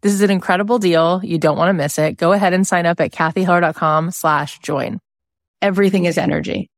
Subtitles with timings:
[0.00, 1.20] this is an incredible deal.
[1.24, 2.16] You don't want to miss it.
[2.16, 5.00] Go ahead and sign up at cathyheller.com slash join.
[5.60, 6.70] Everything is energy.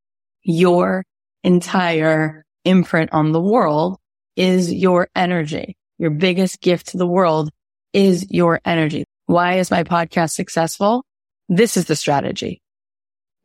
[0.42, 1.04] Your
[1.44, 3.98] entire imprint on the world
[4.36, 5.76] is your energy.
[5.98, 7.50] Your biggest gift to the world
[7.92, 9.04] is your energy.
[9.26, 11.04] Why is my podcast successful?
[11.48, 12.62] This is the strategy.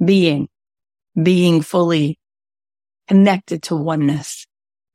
[0.03, 0.47] Being,
[1.21, 2.17] being fully
[3.07, 4.45] connected to oneness.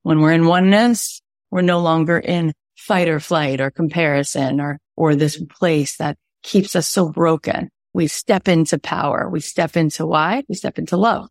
[0.03, 2.55] When we're in oneness, we're no longer in
[2.91, 7.69] fight or flight or comparison or, or this place that keeps us so broken.
[7.95, 9.31] We step into power.
[9.31, 10.43] We step into why?
[10.49, 11.29] We step into love.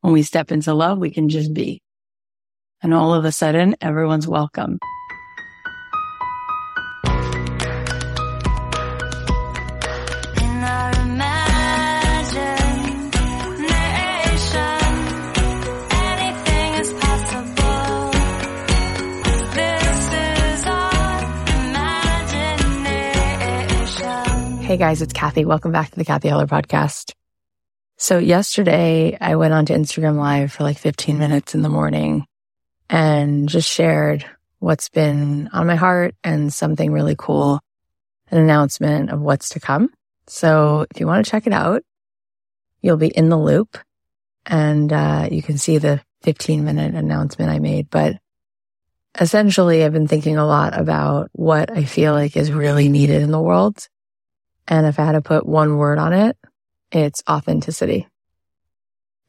[0.00, 1.82] When we step into love, we can just be.
[2.82, 4.78] And all of a sudden, everyone's welcome.
[24.72, 25.44] Hey guys, it's Cathy.
[25.44, 27.12] Welcome back to the Cathy Heller podcast.
[27.98, 32.24] So yesterday I went onto Instagram live for like 15 minutes in the morning
[32.88, 34.24] and just shared
[34.60, 37.60] what's been on my heart and something really cool,
[38.30, 39.90] an announcement of what's to come.
[40.26, 41.82] So if you want to check it out,
[42.80, 43.76] you'll be in the loop
[44.46, 47.90] and uh, you can see the 15 minute announcement I made.
[47.90, 48.16] But
[49.20, 53.32] essentially, I've been thinking a lot about what I feel like is really needed in
[53.32, 53.86] the world
[54.68, 56.36] and if I had to put one word on it,
[56.90, 58.08] it's authenticity.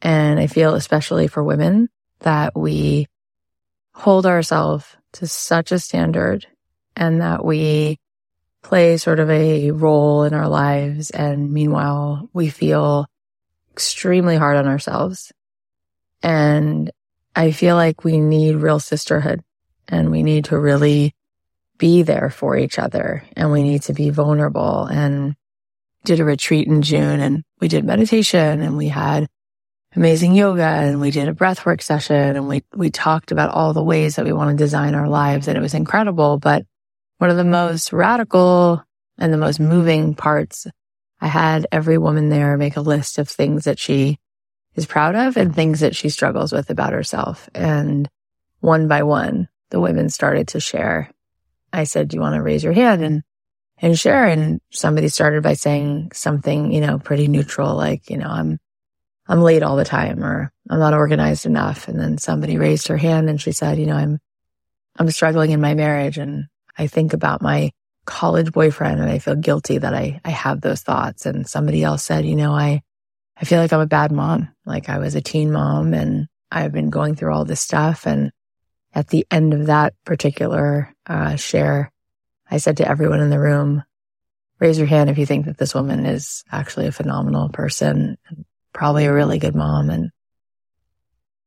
[0.02, 1.88] And I feel especially for women
[2.20, 3.06] that we
[3.92, 6.46] hold ourselves to such a standard
[6.96, 7.98] and that we
[8.62, 11.10] play sort of a role in our lives.
[11.10, 13.06] And meanwhile, we feel
[13.72, 15.32] extremely hard on ourselves.
[16.22, 16.90] And
[17.36, 19.42] I feel like we need real sisterhood
[19.88, 21.14] and we need to really
[21.78, 25.34] be there for each other and we need to be vulnerable and
[26.04, 29.26] did a retreat in June and we did meditation and we had
[29.96, 33.82] amazing yoga and we did a breathwork session and we, we talked about all the
[33.82, 36.38] ways that we want to design our lives and it was incredible.
[36.38, 36.66] But
[37.18, 38.82] one of the most radical
[39.18, 40.66] and the most moving parts,
[41.20, 44.18] I had every woman there make a list of things that she
[44.74, 47.48] is proud of and things that she struggles with about herself.
[47.54, 48.08] And
[48.60, 51.10] one by one, the women started to share
[51.74, 53.22] I said, do you want to raise your hand and,
[53.78, 54.26] and share?
[54.26, 58.58] And somebody started by saying something, you know, pretty neutral, like, you know, I'm,
[59.26, 61.88] I'm late all the time or I'm not organized enough.
[61.88, 64.18] And then somebody raised her hand and she said, you know, I'm,
[64.98, 66.44] I'm struggling in my marriage and
[66.78, 67.72] I think about my
[68.06, 71.26] college boyfriend and I feel guilty that I, I have those thoughts.
[71.26, 72.82] And somebody else said, you know, I,
[73.36, 74.48] I feel like I'm a bad mom.
[74.64, 78.30] Like I was a teen mom and I've been going through all this stuff and
[78.94, 81.90] at the end of that particular uh, share,
[82.50, 83.82] I said to everyone in the room,
[84.60, 88.16] raise your hand if you think that this woman is actually a phenomenal person,
[88.72, 89.90] probably a really good mom.
[89.90, 90.10] And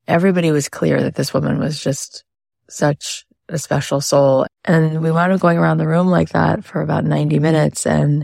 [0.08, 2.26] everybody was clear that this woman was just
[2.70, 4.46] such a special soul.
[4.66, 7.86] And we wound up going around the room like that for about 90 minutes.
[7.86, 8.24] And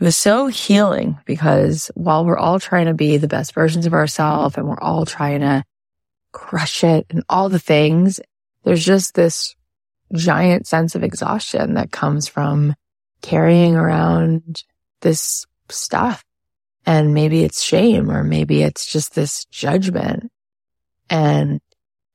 [0.00, 3.94] it was so healing because while we're all trying to be the best versions of
[3.94, 5.64] ourselves and we're all trying to
[6.32, 8.20] crush it and all the things,
[8.64, 9.54] there's just this
[10.12, 12.74] giant sense of exhaustion that comes from
[13.22, 14.62] carrying around
[15.00, 16.24] this stuff.
[16.86, 20.30] And maybe it's shame or maybe it's just this judgment
[21.08, 21.60] and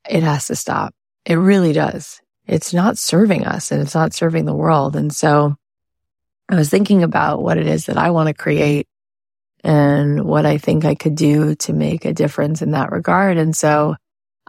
[0.07, 0.93] it has to stop.
[1.25, 2.21] It really does.
[2.45, 4.95] It's not serving us and it's not serving the world.
[4.95, 5.55] And so
[6.49, 8.87] I was thinking about what it is that I want to create
[9.63, 13.37] and what I think I could do to make a difference in that regard.
[13.37, 13.95] And so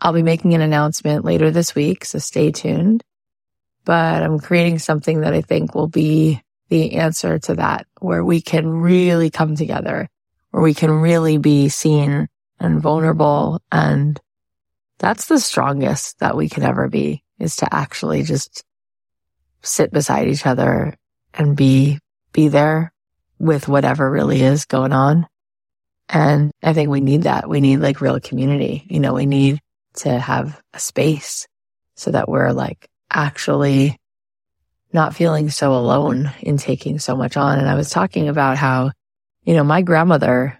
[0.00, 3.02] I'll be making an announcement later this week, so stay tuned.
[3.84, 8.40] But I'm creating something that I think will be the answer to that, where we
[8.40, 10.08] can really come together,
[10.50, 13.60] where we can really be seen and vulnerable.
[13.72, 14.20] And
[14.98, 18.64] that's the strongest that we can ever be is to actually just
[19.62, 20.94] sit beside each other
[21.34, 21.98] and be,
[22.32, 22.92] be there
[23.38, 25.26] with whatever really is going on.
[26.08, 27.48] And I think we need that.
[27.48, 28.84] We need like real community.
[28.88, 29.60] You know, we need
[29.94, 31.46] to have a space
[31.94, 33.98] so that we're like actually
[34.92, 37.58] not feeling so alone in taking so much on.
[37.58, 38.92] And I was talking about how,
[39.44, 40.58] you know, my grandmother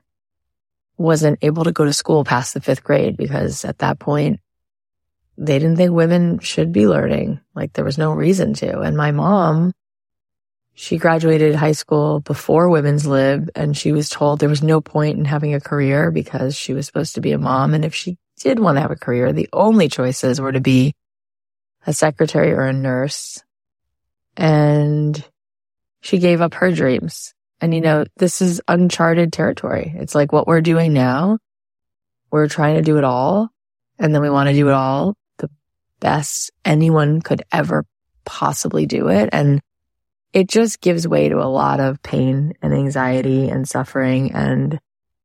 [0.97, 4.41] wasn't able to go to school past the fifth grade because at that point,
[5.39, 7.41] they didn't think women should be learning.
[7.55, 8.81] Like there was no reason to.
[8.81, 9.73] And my mom,
[10.81, 15.19] she graduated high school before women's lib and she was told there was no point
[15.19, 17.75] in having a career because she was supposed to be a mom.
[17.75, 20.95] And if she did want to have a career, the only choices were to be
[21.87, 23.45] a secretary or a nurse.
[24.39, 25.23] And
[26.01, 27.35] she gave up her dreams.
[27.61, 29.93] And you know, this is uncharted territory.
[29.99, 31.41] It's like what we're doing now.
[32.31, 33.51] We're trying to do it all.
[33.99, 35.51] And then we want to do it all the
[36.01, 37.85] best anyone could ever
[38.25, 39.29] possibly do it.
[39.31, 39.61] And
[40.33, 44.33] it just gives way to a lot of pain and anxiety and suffering.
[44.33, 44.79] And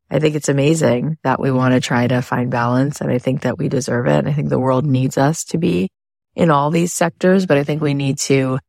[0.09, 3.01] I think it's amazing that we want to try to find balance.
[3.01, 4.19] And I think that we deserve it.
[4.19, 5.89] And I think the world needs us to be
[6.35, 8.59] in all these sectors, but I think we need to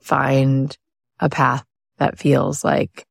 [0.00, 0.76] find
[1.20, 1.64] a path
[1.98, 3.04] that feels like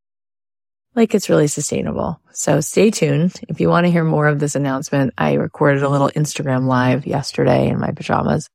[0.95, 2.19] like it's really sustainable.
[2.31, 3.39] So stay tuned.
[3.47, 7.05] If you want to hear more of this announcement, I recorded a little Instagram live
[7.05, 8.49] yesterday in my pajamas.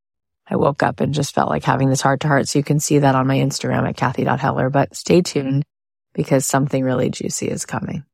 [0.48, 2.48] I woke up and just felt like having this heart to heart.
[2.48, 5.64] So you can see that on my Instagram at Cathy.Heller, but stay tuned
[6.12, 8.04] because something really juicy is coming.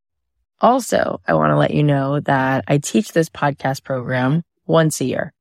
[0.61, 5.05] Also, I want to let you know that I teach this podcast program once a
[5.05, 5.33] year.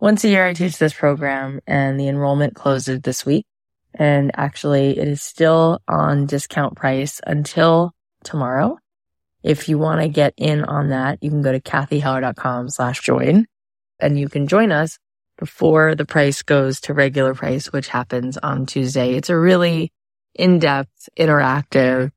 [0.00, 3.46] Once a year, I teach this program and the enrollment closes this week.
[3.94, 7.92] And actually it is still on discount price until
[8.24, 8.78] tomorrow.
[9.42, 13.46] If you want to get in on that, you can go to cathyheller.com slash join
[14.00, 14.98] and you can join us
[15.42, 19.14] before the price goes to regular price, which happens on Tuesday.
[19.14, 19.90] It's a really
[20.36, 22.12] in-depth, interactive,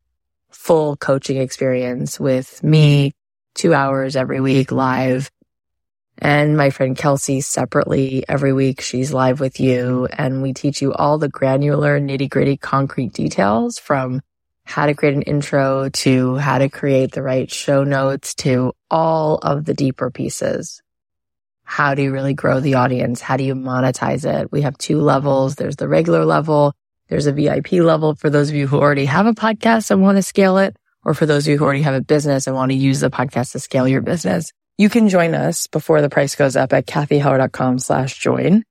[0.51, 3.13] full coaching experience with me
[3.55, 5.31] two hours every week live
[6.19, 8.79] and my friend Kelsey separately every week.
[8.79, 13.79] She's live with you and we teach you all the granular nitty gritty concrete details
[13.79, 14.21] from
[14.65, 19.39] how to create an intro to how to create the right show notes to all
[19.39, 20.83] of the deeper pieces.
[21.65, 23.19] How do you really grow the audience?
[23.19, 24.51] How do you monetize it?
[24.51, 25.55] We have two levels.
[25.55, 26.73] There's the regular level.
[27.09, 30.17] There's a VIP level for those of you who already have a podcast and want
[30.17, 32.71] to scale it, or for those of you who already have a business and want
[32.71, 34.51] to use the podcast to scale your business.
[34.77, 38.63] You can join us before the price goes up at cathyheller.com slash join.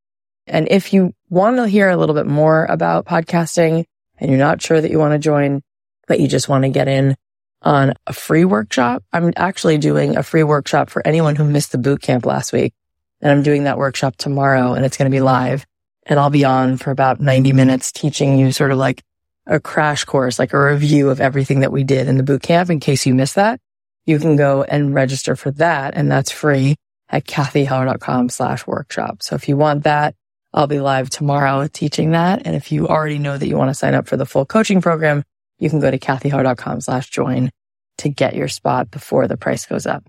[0.46, 3.84] And if you want to hear a little bit more about podcasting
[4.18, 5.62] and you're not sure that you want to join,
[6.06, 7.16] but you just want to get in
[7.62, 11.78] on a free workshop, I'm actually doing a free workshop for anyone who missed the
[11.78, 12.74] boot camp last week.
[13.20, 15.66] And I'm doing that workshop tomorrow and it's going to be live
[16.06, 19.02] and I'll be on for about 90 minutes teaching you sort of like
[19.46, 22.70] a crash course, like a review of everything that we did in the boot camp
[22.70, 23.60] in case you missed that
[24.06, 25.94] you can go and register for that.
[25.94, 26.76] And that's free
[27.08, 29.22] at cathyheller.com slash workshop.
[29.22, 30.14] So if you want that,
[30.52, 32.42] I'll be live tomorrow teaching that.
[32.44, 34.80] And if you already know that you want to sign up for the full coaching
[34.80, 35.24] program,
[35.58, 37.50] you can go to cathyheller.com slash join
[37.98, 40.04] to get your spot before the price goes up.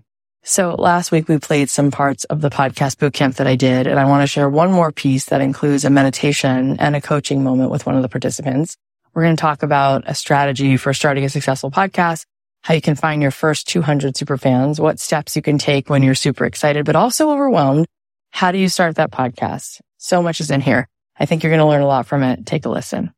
[0.48, 3.98] So last week we played some parts of the podcast bootcamp that I did, and
[3.98, 7.70] I want to share one more piece that includes a meditation and a coaching moment
[7.70, 8.76] with one of the participants.
[9.12, 12.24] We're going to talk about a strategy for starting a successful podcast
[12.66, 16.02] how you can find your first 200 super fans, what steps you can take when
[16.02, 17.86] you're super excited, but also overwhelmed.
[18.30, 19.80] How do you start that podcast?
[19.98, 20.88] So much is in here.
[21.16, 22.44] I think you're going to learn a lot from it.
[22.44, 23.12] Take a listen.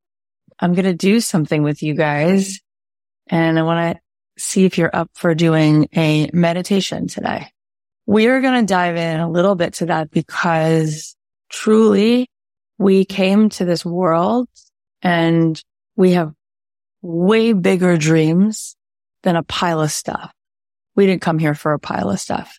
[0.61, 2.61] I'm going to do something with you guys
[3.27, 4.01] and I want to
[4.39, 7.49] see if you're up for doing a meditation today.
[8.07, 11.17] We are going to dive in a little bit to that because
[11.51, 12.31] truly
[12.79, 14.49] we came to this world
[15.03, 15.63] and
[15.97, 16.33] we have
[17.03, 18.77] way bigger dreams
[19.23, 20.33] than a pile of stuff.
[20.95, 22.59] We didn't come here for a pile of stuff.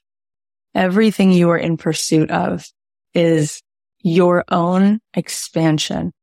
[0.76, 2.66] Everything you are in pursuit of
[3.14, 3.62] is
[4.02, 6.14] your own expansion.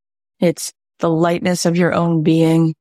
[0.40, 2.74] It's the lightness of your own being.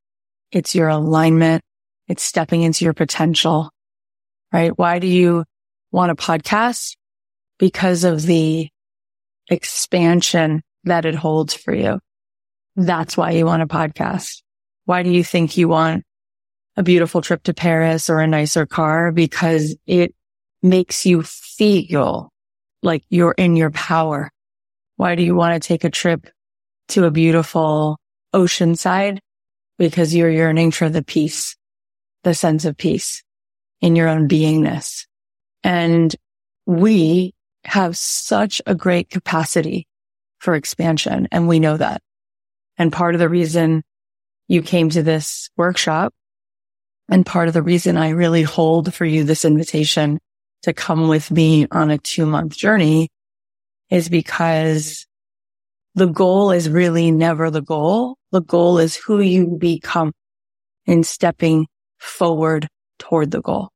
[0.52, 1.62] It's your alignment.
[2.08, 3.70] It's stepping into your potential,
[4.52, 4.76] right?
[4.76, 5.44] Why do you
[5.90, 6.96] want a podcast?
[7.58, 8.68] Because of the
[9.48, 12.00] expansion that it holds for you.
[12.76, 14.42] That's why you want a podcast.
[14.84, 16.04] Why do you think you want
[16.76, 20.14] a beautiful trip to Paris or a nicer car because it
[20.62, 22.30] makes you feel
[22.82, 24.30] like you're in your power.
[24.96, 26.28] Why do you want to take a trip
[26.88, 27.98] to a beautiful
[28.32, 29.20] ocean side?
[29.78, 31.56] Because you're yearning for the peace,
[32.26, 33.22] the sense of peace
[33.80, 35.06] in your own beingness.
[35.62, 36.14] And
[36.66, 39.86] we have such a great capacity
[40.40, 41.28] for expansion.
[41.30, 42.02] And we know that.
[42.78, 43.84] And part of the reason
[44.48, 46.12] you came to this workshop
[47.08, 50.18] and part of the reason I really hold for you this invitation
[50.62, 53.08] to come with me on a two month journey
[53.88, 55.06] is because
[55.94, 58.16] the goal is really never the goal.
[58.32, 60.12] The goal is who you become
[60.86, 61.68] in stepping
[62.06, 63.70] forward toward the goal.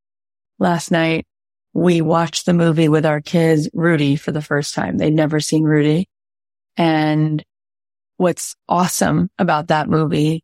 [0.59, 1.27] Last night,
[1.73, 4.99] we watched the movie with our kids, Rudy, for the first time.
[4.99, 6.09] They'd never seen Rudy.
[6.77, 7.45] And
[8.17, 10.43] what's awesome about that movie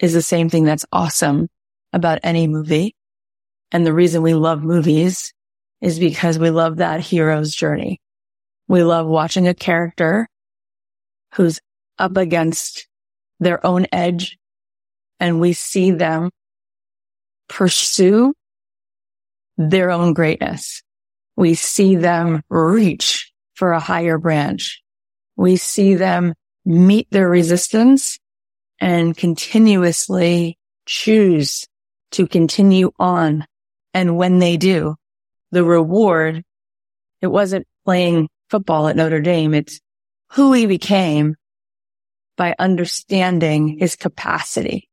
[0.00, 1.48] is the same thing that's awesome
[1.92, 2.94] about any movie.
[3.70, 5.32] And the reason we love movies
[5.80, 8.00] is because we love that hero's journey.
[8.68, 10.28] We love watching a character
[11.34, 11.60] who's
[11.98, 12.88] up against
[13.40, 14.38] their own edge
[15.20, 16.30] and we see them
[17.48, 18.34] pursue
[19.56, 20.82] their own greatness.
[21.36, 24.82] We see them reach for a higher branch.
[25.36, 26.34] We see them
[26.64, 28.18] meet their resistance
[28.80, 31.66] and continuously choose
[32.12, 33.46] to continue on.
[33.92, 34.96] And when they do,
[35.50, 36.42] the reward,
[37.20, 39.54] it wasn't playing football at Notre Dame.
[39.54, 39.80] It's
[40.32, 41.36] who he became
[42.36, 44.88] by understanding his capacity,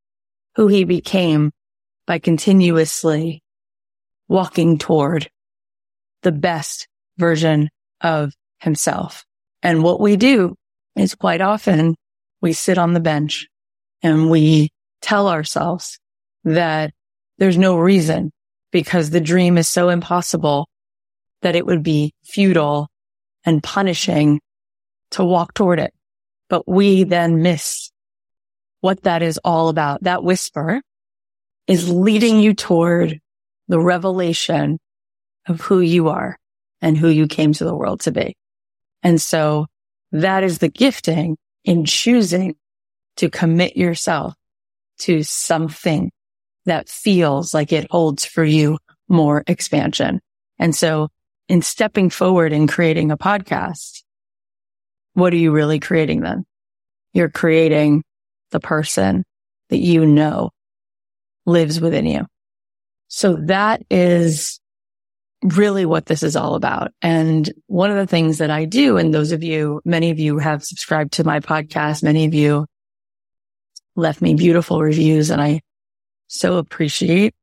[0.56, 1.52] who he became
[2.06, 3.44] by continuously
[4.28, 5.30] walking toward
[6.24, 9.26] the best version of himself.
[9.64, 10.56] And what we do
[10.96, 11.96] is quite often
[12.42, 13.48] we sit on the bench
[14.02, 14.70] and we
[15.02, 16.00] tell ourselves
[16.44, 16.94] that
[17.38, 18.32] there's no reason
[18.72, 20.70] because the dream is so impossible
[21.42, 22.88] that it would be futile
[23.46, 24.40] and punishing
[25.12, 25.94] to walk toward it.
[26.50, 27.92] But we then miss
[28.82, 30.04] what that is all about.
[30.04, 30.82] That whisper
[31.68, 33.20] is leading you toward
[33.68, 34.80] the revelation
[35.48, 36.38] of who you are
[36.82, 38.36] and who you came to the world to be.
[39.04, 39.68] And so
[40.12, 42.56] that is the gifting in choosing
[43.18, 44.34] to commit yourself
[45.00, 46.12] to something
[46.66, 48.78] that feels like it holds for you
[49.08, 50.22] more expansion.
[50.60, 51.10] And so
[51.48, 54.04] in stepping forward and creating a podcast,
[55.14, 56.46] what are you really creating then?
[57.14, 58.04] You're creating
[58.52, 59.26] the person
[59.70, 60.52] that you know
[61.46, 62.26] lives within you.
[63.08, 64.60] So that is
[65.44, 66.92] really what this is all about.
[67.02, 70.38] And one of the things that I do, and those of you, many of you
[70.38, 72.04] have subscribed to my podcast.
[72.04, 72.68] Many of you
[73.96, 75.62] left me beautiful reviews and I
[76.28, 77.36] so appreciate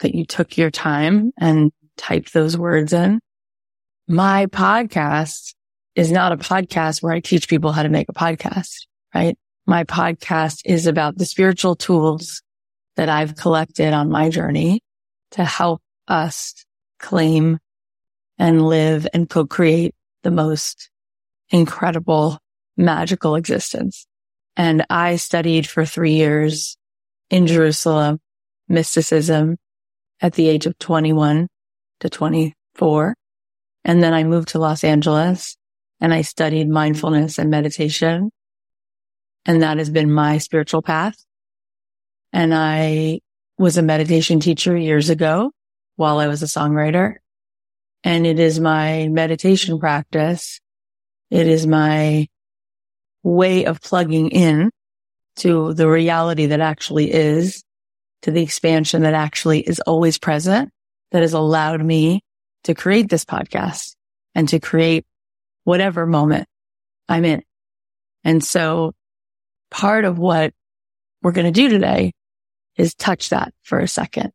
[0.00, 3.20] that you took your time and typed those words in.
[4.08, 5.54] My podcast
[5.94, 9.36] is not a podcast where I teach people how to make a podcast, right?
[9.66, 12.42] My podcast is about the spiritual tools
[12.96, 14.80] that I've collected on my journey
[15.32, 16.64] to help us
[16.98, 17.58] claim
[18.38, 20.90] and live and co-create the most
[21.50, 22.38] incredible,
[22.76, 24.06] magical existence.
[24.56, 26.76] And I studied for three years
[27.30, 28.20] in Jerusalem,
[28.68, 29.56] mysticism
[30.20, 31.48] at the age of 21
[32.00, 33.14] to 24.
[33.84, 35.56] And then I moved to Los Angeles
[36.00, 38.30] and I studied mindfulness and meditation.
[39.44, 41.16] And that has been my spiritual path.
[42.32, 43.20] And I
[43.58, 45.52] was a meditation teacher years ago
[45.96, 47.16] while I was a songwriter.
[48.04, 50.60] And it is my meditation practice.
[51.30, 52.28] It is my
[53.22, 54.70] way of plugging in
[55.36, 57.62] to the reality that actually is,
[58.22, 60.70] to the expansion that actually is always present
[61.12, 62.22] that has allowed me
[62.64, 63.94] to create this podcast
[64.34, 65.04] and to create
[65.64, 66.48] whatever moment
[67.08, 67.42] I'm in.
[68.24, 68.92] And so
[69.70, 70.52] part of what
[71.22, 72.12] we're going to do today
[72.76, 74.32] is touch that for a second,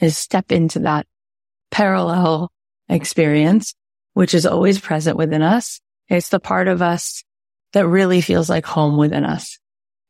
[0.00, 1.06] is step into that
[1.70, 2.50] parallel
[2.88, 3.74] experience,
[4.14, 5.80] which is always present within us.
[6.08, 7.24] It's the part of us
[7.72, 9.58] that really feels like home within us.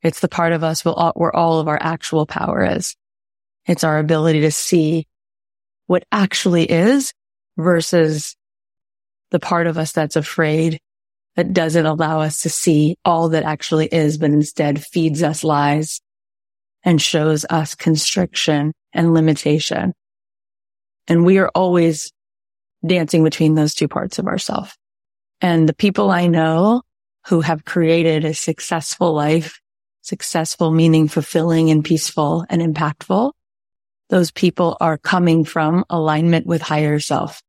[0.03, 2.97] It's the part of us where all of our actual power is.
[3.67, 5.07] It's our ability to see
[5.87, 7.13] what actually is
[7.57, 8.35] versus
[9.31, 10.81] the part of us that's afraid
[11.37, 16.01] that doesn't allow us to see all that actually is, but instead feeds us lies
[16.85, 19.95] and shows us constriction and limitation.
[21.09, 22.13] And we are always
[22.85, 24.77] dancing between those two parts of ourself.
[25.41, 26.83] And the people I know
[27.27, 29.61] who have created a successful life,
[30.03, 33.33] successful, meaning fulfilling and peaceful and impactful,
[34.09, 37.43] those people are coming from alignment with higher self.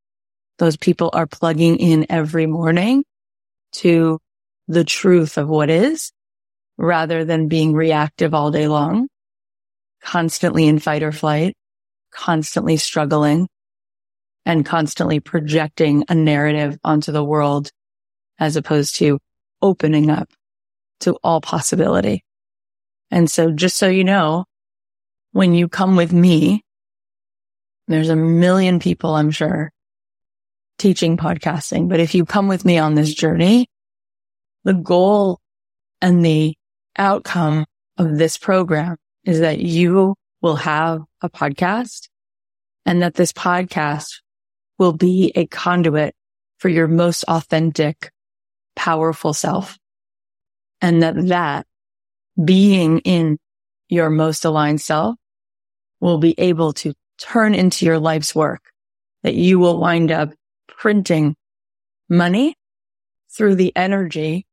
[0.59, 3.03] Those people are plugging in every morning
[3.73, 4.19] to
[4.67, 6.11] the truth of what is
[6.77, 9.07] rather than being reactive all day long,
[10.03, 11.55] constantly in fight or flight,
[12.11, 13.47] constantly struggling
[14.45, 17.71] and constantly projecting a narrative onto the world
[18.39, 19.19] as opposed to
[19.61, 20.29] opening up
[20.99, 22.23] to all possibility.
[23.09, 24.45] And so just so you know,
[25.31, 26.63] when you come with me,
[27.87, 29.71] there's a million people, I'm sure,
[30.77, 31.89] teaching podcasting.
[31.89, 33.67] But if you come with me on this journey,
[34.63, 35.39] the goal
[36.01, 36.55] and the
[36.97, 37.65] outcome
[37.97, 42.09] of this program is that you will have a podcast
[42.85, 44.21] and that this podcast
[44.77, 46.13] will be a conduit
[46.57, 48.11] for your most authentic,
[48.75, 49.77] powerful self.
[50.81, 51.65] And that that
[52.43, 53.37] being in
[53.89, 55.15] your most aligned self
[55.99, 58.61] will be able to turn into your life's work,
[59.23, 60.33] that you will wind up
[60.67, 61.35] printing
[62.09, 62.55] money
[63.35, 64.45] through the energy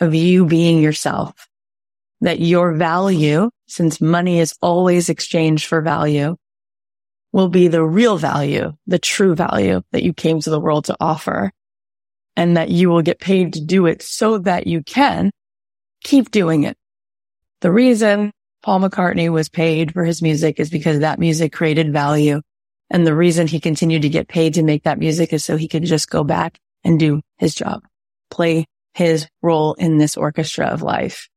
[0.00, 1.48] of you being yourself,
[2.20, 6.36] that your value, since money is always exchanged for value,
[7.32, 10.96] will be the real value, the true value that you came to the world to
[11.00, 11.50] offer
[12.36, 15.30] and that you will get paid to do it so that you can
[16.02, 16.76] keep doing it.
[17.60, 18.30] The reason
[18.62, 22.40] Paul McCartney was paid for his music is because that music created value.
[22.90, 25.68] And the reason he continued to get paid to make that music is so he
[25.68, 27.82] could just go back and do his job,
[28.30, 31.28] play his role in this orchestra of life.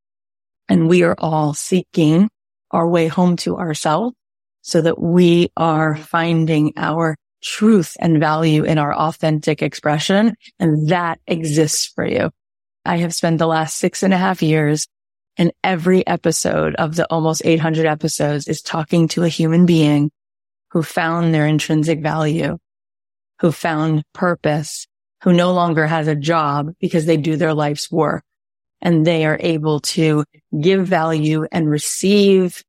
[0.69, 2.29] And we are all seeking
[2.71, 4.15] our way home to ourselves
[4.61, 10.35] so that we are finding our truth and value in our authentic expression.
[10.59, 12.31] And that exists for you.
[12.83, 14.87] I have spent the last six and a half years
[15.37, 20.11] and every episode of the almost 800 episodes is talking to a human being
[20.71, 22.57] who found their intrinsic value,
[23.39, 24.87] who found purpose,
[25.23, 28.23] who no longer has a job because they do their life's work
[28.81, 30.23] and they are able to
[30.59, 32.63] give value and receive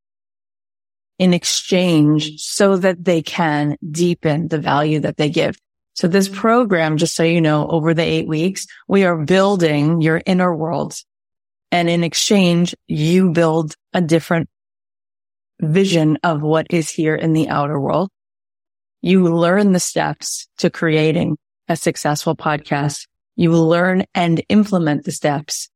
[1.19, 5.57] in exchange so that they can deepen the value that they give.
[5.95, 10.23] So this program, just so you know, over the eight weeks, we are building your
[10.27, 10.95] inner world.
[11.73, 14.49] And in exchange, you build a different
[15.61, 18.11] vision of what is here in the outer world.
[19.03, 21.37] You learn the steps to creating
[21.69, 23.07] a successful podcast.
[23.35, 25.69] You learn and implement the steps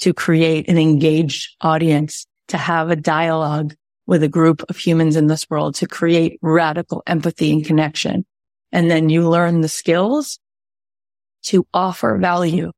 [0.00, 3.74] to create an engaged audience, to have a dialogue
[4.06, 8.24] with a group of humans in this world to create radical empathy and connection.
[8.72, 10.38] And then you learn the skills
[11.44, 12.72] to offer value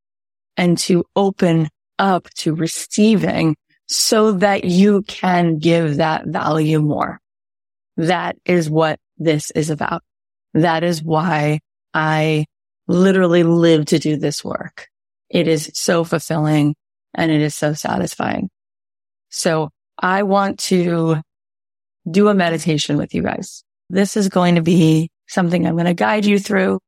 [0.57, 7.21] and to open up to receiving so that you can give that value more.
[7.97, 10.03] That is what this is about.
[10.55, 11.61] That is why
[11.93, 12.47] I
[12.87, 14.89] literally live to do this work.
[15.31, 16.75] It is so fulfilling
[17.19, 18.49] and it is so satisfying.
[19.29, 21.21] So I want to
[22.09, 23.65] do a meditation with you guys.
[23.91, 26.79] This is going to be something I'm going to guide you through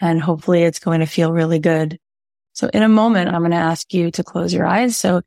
[0.00, 1.98] and hopefully it's going to feel really good.
[2.52, 4.96] So in a moment, I'm going to ask you to close your eyes.
[4.96, 5.22] So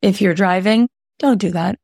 [0.00, 1.78] if you're driving, don't do that.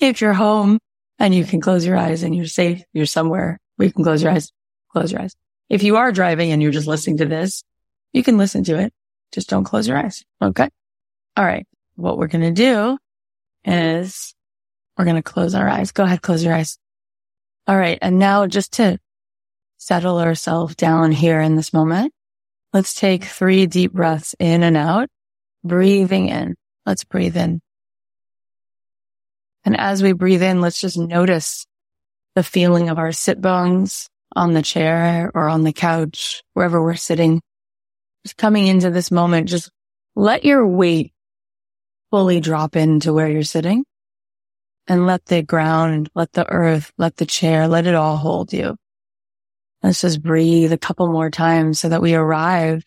[0.00, 0.80] If you're home
[1.20, 4.22] and you can close your eyes and you're safe, you're somewhere where you can close
[4.22, 4.50] your eyes,
[4.90, 5.36] close your eyes.
[5.70, 7.62] If you are driving and you're just listening to this,
[8.12, 8.92] you can listen to it.
[9.32, 10.24] Just don't close your eyes.
[10.42, 10.68] Okay.
[11.36, 11.66] All right.
[11.96, 12.98] What we're going to do
[13.64, 14.34] is
[14.96, 15.92] we're going to close our eyes.
[15.92, 16.22] Go ahead.
[16.22, 16.78] Close your eyes.
[17.66, 17.98] All right.
[18.00, 18.98] And now just to
[19.78, 22.12] settle ourselves down here in this moment,
[22.72, 25.08] let's take three deep breaths in and out,
[25.64, 26.56] breathing in.
[26.86, 27.60] Let's breathe in.
[29.64, 31.66] And as we breathe in, let's just notice
[32.34, 36.96] the feeling of our sit bones on the chair or on the couch, wherever we're
[36.96, 37.40] sitting.
[38.26, 39.70] Just coming into this moment, just
[40.14, 41.13] let your weight
[42.14, 43.84] fully drop into where you're sitting
[44.86, 48.76] and let the ground, let the earth, let the chair, let it all hold you.
[49.82, 52.84] Let's just breathe a couple more times so that we arrive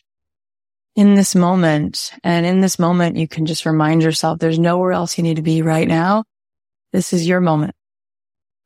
[0.95, 2.13] in this moment.
[2.23, 5.41] And in this moment, you can just remind yourself there's nowhere else you need to
[5.41, 6.23] be right now.
[6.93, 7.75] This is your moment,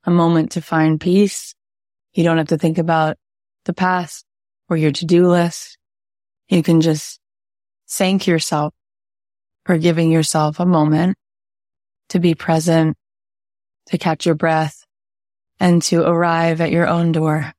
[0.04, 1.56] a moment to find peace.
[2.14, 3.18] You don't have to think about
[3.66, 4.26] the past
[4.70, 5.80] or your to-do list.
[6.50, 7.20] You can just
[7.90, 8.76] thank yourself
[9.72, 11.18] for giving yourself a moment
[12.10, 12.98] to be present,
[13.86, 14.84] to catch your breath
[15.62, 17.54] and to arrive at your own door.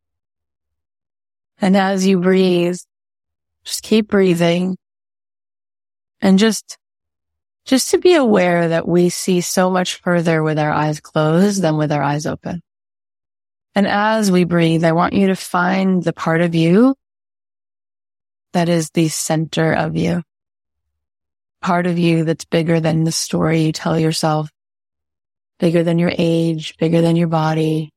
[1.58, 2.76] And as you breathe,
[3.64, 4.76] just keep breathing
[6.20, 6.76] and just,
[7.64, 11.78] just to be aware that we see so much further with our eyes closed than
[11.78, 12.60] with our eyes open.
[13.74, 16.94] And as we breathe, I want you to find the part of you
[18.52, 20.22] that is the center of you.
[21.62, 24.50] Part of you that's bigger than the story you tell yourself,
[25.60, 27.92] bigger than your age, bigger than your body,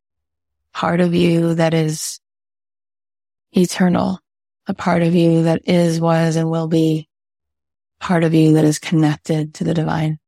[0.71, 2.19] part of you that is
[3.54, 4.19] eternal,
[4.67, 7.08] a part of you that is, was, and will be,
[7.99, 10.19] part of you that is connected to the divine,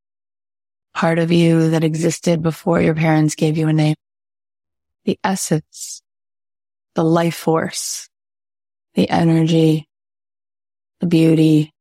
[0.95, 3.95] part of you that existed before your parents gave you a name.
[5.05, 6.01] The essence,
[6.95, 8.09] the life force,
[8.95, 9.87] the energy,
[11.01, 11.71] the beauty,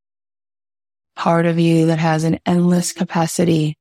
[1.17, 3.77] part of you that has an endless capacity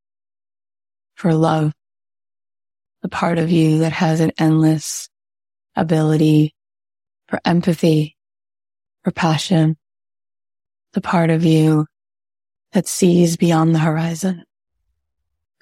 [1.15, 1.73] for love,
[3.01, 5.09] the part of you that has an endless
[5.75, 6.55] ability
[7.27, 8.15] for empathy,
[9.03, 9.77] for passion,
[10.93, 11.85] the part of you
[12.71, 14.43] that sees beyond the horizon.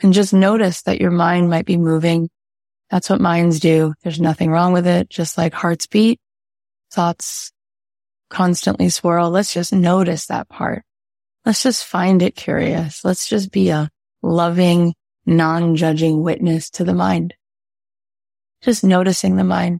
[0.01, 2.29] And just notice that your mind might be moving.
[2.89, 3.93] That's what minds do.
[4.03, 5.09] There's nothing wrong with it.
[5.09, 6.19] Just like hearts beat,
[6.91, 7.51] thoughts
[8.29, 9.29] constantly swirl.
[9.29, 10.83] Let's just notice that part.
[11.45, 13.03] Let's just find it curious.
[13.03, 13.89] Let's just be a
[14.21, 14.93] loving,
[15.25, 17.33] non-judging witness to the mind.
[18.61, 19.79] Just noticing the mind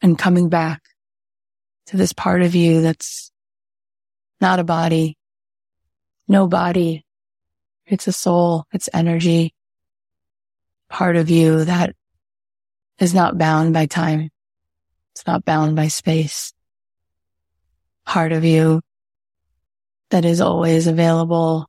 [0.00, 0.82] and coming back
[1.86, 3.32] to this part of you that's
[4.40, 5.16] not a body,
[6.28, 7.04] no body.
[7.86, 8.64] It's a soul.
[8.72, 9.54] It's energy.
[10.88, 11.94] Part of you that
[12.98, 14.30] is not bound by time.
[15.12, 16.52] It's not bound by space.
[18.06, 18.80] Part of you
[20.12, 21.66] that is always available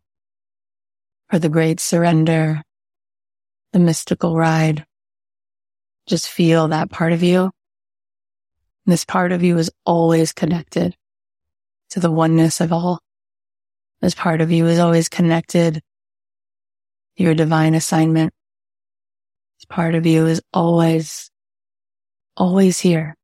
[1.29, 2.61] for the great surrender,
[3.71, 4.85] the mystical ride.
[6.07, 7.51] Just feel that part of you.
[8.85, 10.93] This part of you is always connected
[11.91, 12.99] to the oneness of all.
[14.01, 18.33] This part of you is always connected to your divine assignment.
[19.57, 21.31] This part of you is always,
[22.35, 23.15] always here,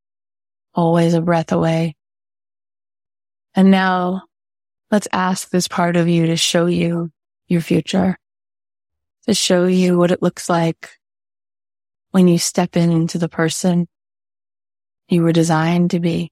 [0.73, 1.97] always a breath away.
[3.53, 4.23] And now
[4.91, 7.11] let's ask this part of you to show you
[7.47, 8.17] your future,
[9.27, 10.89] to show you what it looks like
[12.11, 13.87] when you step into the person
[15.07, 16.31] you were designed to be.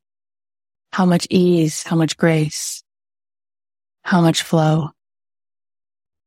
[0.91, 2.83] How much ease, how much grace,
[4.03, 4.89] how much flow.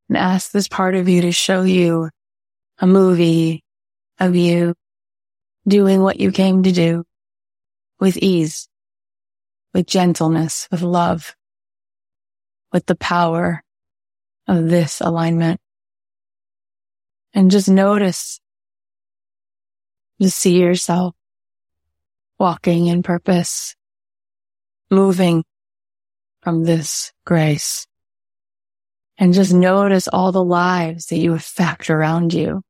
[0.09, 2.11] And ask this part of you to show you
[2.79, 3.65] a movie
[4.19, 4.75] of you
[5.67, 7.05] doing what you came to do
[7.99, 8.69] with ease,
[9.73, 11.35] with gentleness, with love,
[12.73, 13.63] with the power
[14.47, 15.61] of this alignment.
[17.33, 18.41] And just notice,
[20.21, 21.15] just see yourself
[22.39, 23.77] walking in purpose,
[24.91, 25.45] moving
[26.43, 27.87] from this grace.
[29.19, 32.63] And just notice all the lives that you affect around you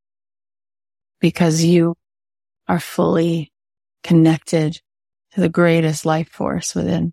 [1.20, 1.94] because you
[2.66, 3.52] are fully
[4.02, 4.80] connected
[5.32, 7.12] to the greatest life force within.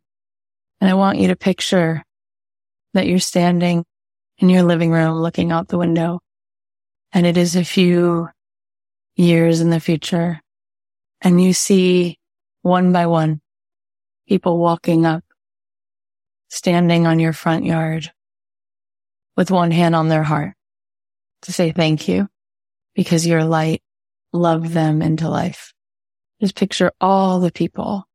[0.82, 2.04] And I want you to picture
[2.98, 3.86] that you're standing
[4.40, 6.20] in your living room looking out the window
[7.14, 8.28] and it is a few
[9.16, 10.42] years in the future
[11.22, 12.18] and you see
[12.64, 13.40] one by one,
[14.28, 15.24] people walking up,
[16.50, 18.12] standing on your front yard
[19.36, 20.54] with one hand on their heart
[21.44, 22.28] to say thank you
[22.96, 23.84] because your light
[24.34, 25.72] loved them into life.
[26.42, 28.06] Just picture all the people.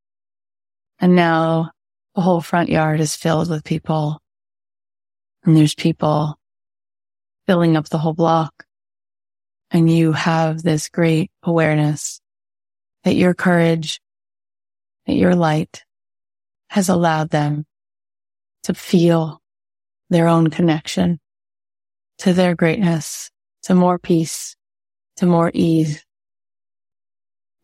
[0.98, 1.70] And now
[2.14, 4.21] the whole front yard is filled with people.
[5.44, 6.38] And there's people
[7.46, 8.64] filling up the whole block.
[9.70, 12.20] And you have this great awareness
[13.04, 14.00] that your courage
[15.06, 15.84] that your light
[16.68, 17.66] has allowed them
[18.64, 19.40] to feel
[20.10, 21.18] their own connection
[22.18, 23.30] to their greatness,
[23.64, 24.54] to more peace,
[25.16, 26.04] to more ease.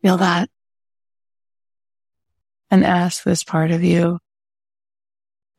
[0.01, 0.49] Feel that
[2.69, 4.19] and ask this part of you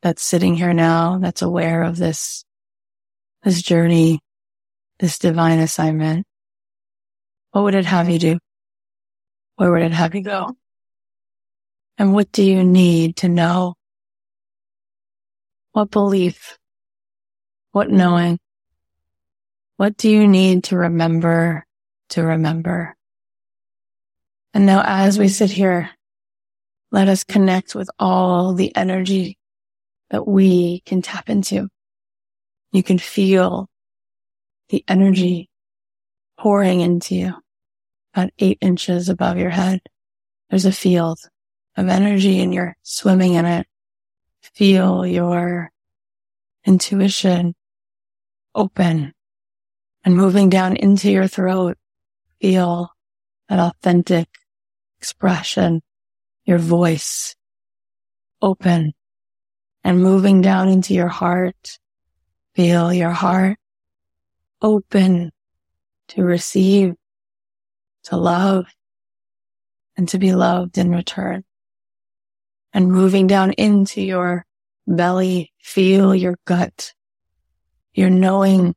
[0.01, 2.43] that's sitting here now, that's aware of this,
[3.43, 4.19] this journey,
[4.99, 6.25] this divine assignment.
[7.51, 8.39] What would it have you do?
[9.57, 10.55] Where would it have you go?
[11.97, 13.75] And what do you need to know?
[15.73, 16.57] What belief?
[17.71, 18.39] What knowing?
[19.77, 21.65] What do you need to remember
[22.09, 22.95] to remember?
[24.53, 25.89] And now as we sit here,
[26.91, 29.37] let us connect with all the energy
[30.11, 31.69] that we can tap into.
[32.71, 33.69] You can feel
[34.69, 35.49] the energy
[36.37, 37.33] pouring into you
[38.13, 39.81] about eight inches above your head.
[40.49, 41.19] There's a field
[41.77, 43.67] of energy and you're swimming in it.
[44.53, 45.71] Feel your
[46.65, 47.55] intuition
[48.53, 49.13] open
[50.03, 51.77] and moving down into your throat.
[52.41, 52.89] Feel
[53.47, 54.27] that authentic
[54.99, 55.81] expression,
[56.43, 57.35] your voice
[58.41, 58.93] open
[59.83, 61.79] and moving down into your heart.
[62.55, 63.57] Feel your heart
[64.61, 65.31] open
[66.09, 66.93] to receive,
[68.03, 68.65] to love
[69.97, 71.43] and to be loved in return
[72.73, 74.45] and moving down into your
[74.87, 76.93] belly, feel your gut,
[77.93, 78.75] your knowing,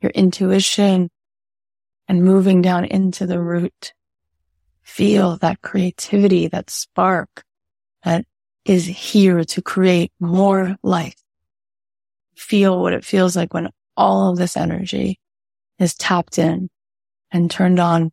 [0.00, 1.10] your intuition,
[2.08, 3.92] and moving down into the root.
[4.82, 7.42] Feel that creativity, that spark
[8.04, 8.24] that
[8.66, 11.14] is here to create more life.
[12.36, 15.20] Feel what it feels like when all of this energy
[15.78, 16.68] is tapped in
[17.30, 18.10] and turned on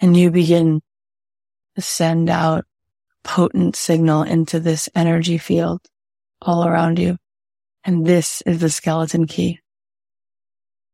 [0.00, 0.82] and you begin
[1.76, 2.64] to send out
[3.22, 5.80] potent signal into this energy field
[6.42, 7.16] all around you.
[7.84, 9.60] And this is the skeleton key.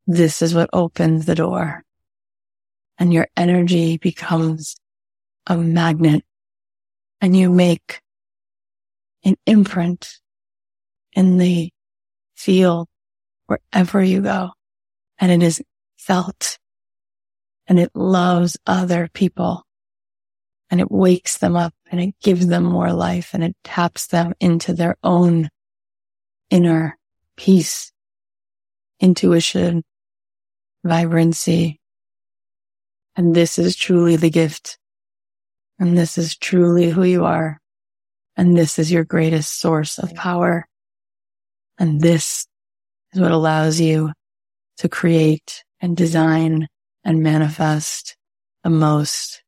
[0.06, 1.84] This is what opens the door
[2.98, 4.76] and your energy becomes
[5.46, 6.22] a magnet
[7.20, 8.00] and you make
[9.24, 10.18] an imprint
[11.12, 11.70] in the
[12.34, 12.88] field
[13.46, 14.50] wherever you go
[15.18, 15.62] and it is
[15.98, 16.58] felt
[17.66, 19.64] and it loves other people
[20.70, 24.32] and it wakes them up and it gives them more life and it taps them
[24.40, 25.48] into their own
[26.50, 26.98] inner
[27.36, 27.92] peace,
[29.00, 29.82] intuition,
[30.84, 31.80] vibrancy.
[33.16, 34.78] And this is truly the gift.
[35.78, 37.61] And this is truly who you are.
[38.36, 40.66] And this is your greatest source of power.
[41.78, 42.46] And this
[43.12, 44.12] is what allows you
[44.78, 46.68] to create and design
[47.04, 48.16] and manifest
[48.62, 49.42] the most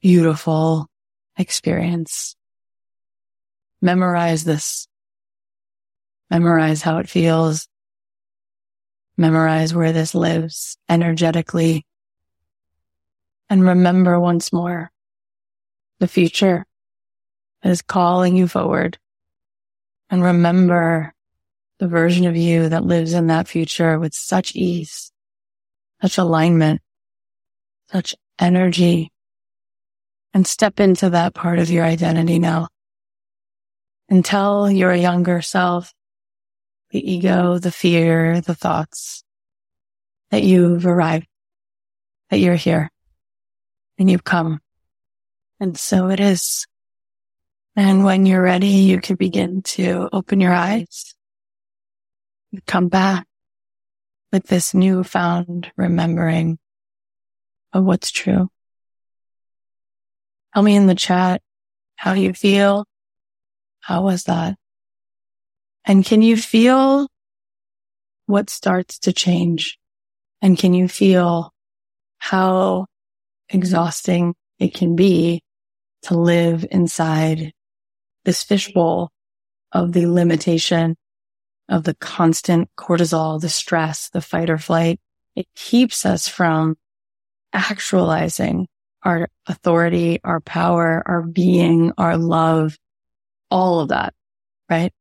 [0.00, 0.86] beautiful
[1.36, 2.36] experience.
[3.80, 4.86] Memorize this.
[6.30, 7.68] Memorize how it feels.
[9.16, 11.84] Memorize where this lives energetically.
[13.50, 14.92] And remember once more
[15.98, 16.66] the future
[17.64, 18.98] is calling you forward.
[20.10, 21.12] And remember
[21.78, 25.12] the version of you that lives in that future with such ease,
[26.00, 26.80] such alignment,
[27.90, 29.10] such energy,
[30.34, 32.68] and step into that part of your identity now.
[34.08, 35.92] And tell your younger self,
[36.90, 39.22] the ego, the fear, the thoughts
[40.30, 41.26] that you've arrived,
[42.30, 42.90] that you're here
[43.98, 44.60] and you've come.
[45.60, 46.67] And so it is.
[47.78, 51.14] And when you're ready, you can begin to open your eyes
[52.66, 53.24] come back
[54.32, 56.58] with this newfound remembering
[57.72, 58.48] of what's true.
[60.52, 61.40] Tell me in the chat
[61.94, 62.84] how you feel.
[63.78, 64.56] How was that?
[65.84, 67.06] And can you feel
[68.26, 69.78] what starts to change?
[70.42, 71.52] And can you feel
[72.18, 72.86] how
[73.48, 75.42] exhausting it can be
[76.02, 77.52] to live inside
[78.28, 79.10] this fishbowl
[79.72, 80.94] of the limitation
[81.70, 85.00] of the constant cortisol, the stress, the fight or flight.
[85.34, 86.76] It keeps us from
[87.54, 88.68] actualizing
[89.02, 92.76] our authority, our power, our being, our love,
[93.50, 94.12] all of that,
[94.68, 94.92] right?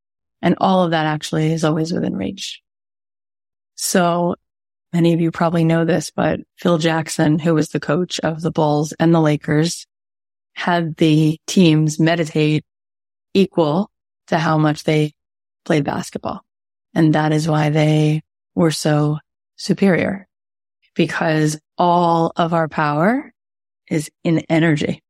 [0.42, 2.62] And all of that actually is always within reach.
[3.76, 4.36] So
[4.94, 8.52] many of you probably know this, but Phil Jackson, who was the coach of the
[8.52, 9.86] Bulls and the Lakers,
[10.54, 12.63] had the teams meditate
[13.34, 13.90] equal
[14.28, 15.13] to how much they
[15.66, 16.42] played basketball.
[16.94, 18.24] And that is why they
[18.56, 19.20] were so
[19.56, 20.28] superior
[20.96, 23.32] because all of our power
[23.90, 25.04] is in energy.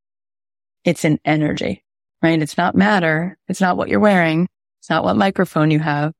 [0.84, 1.82] It's in energy,
[2.22, 2.40] right?
[2.40, 3.38] It's not matter.
[3.48, 4.48] It's not what you're wearing.
[4.80, 6.12] It's not what microphone you have.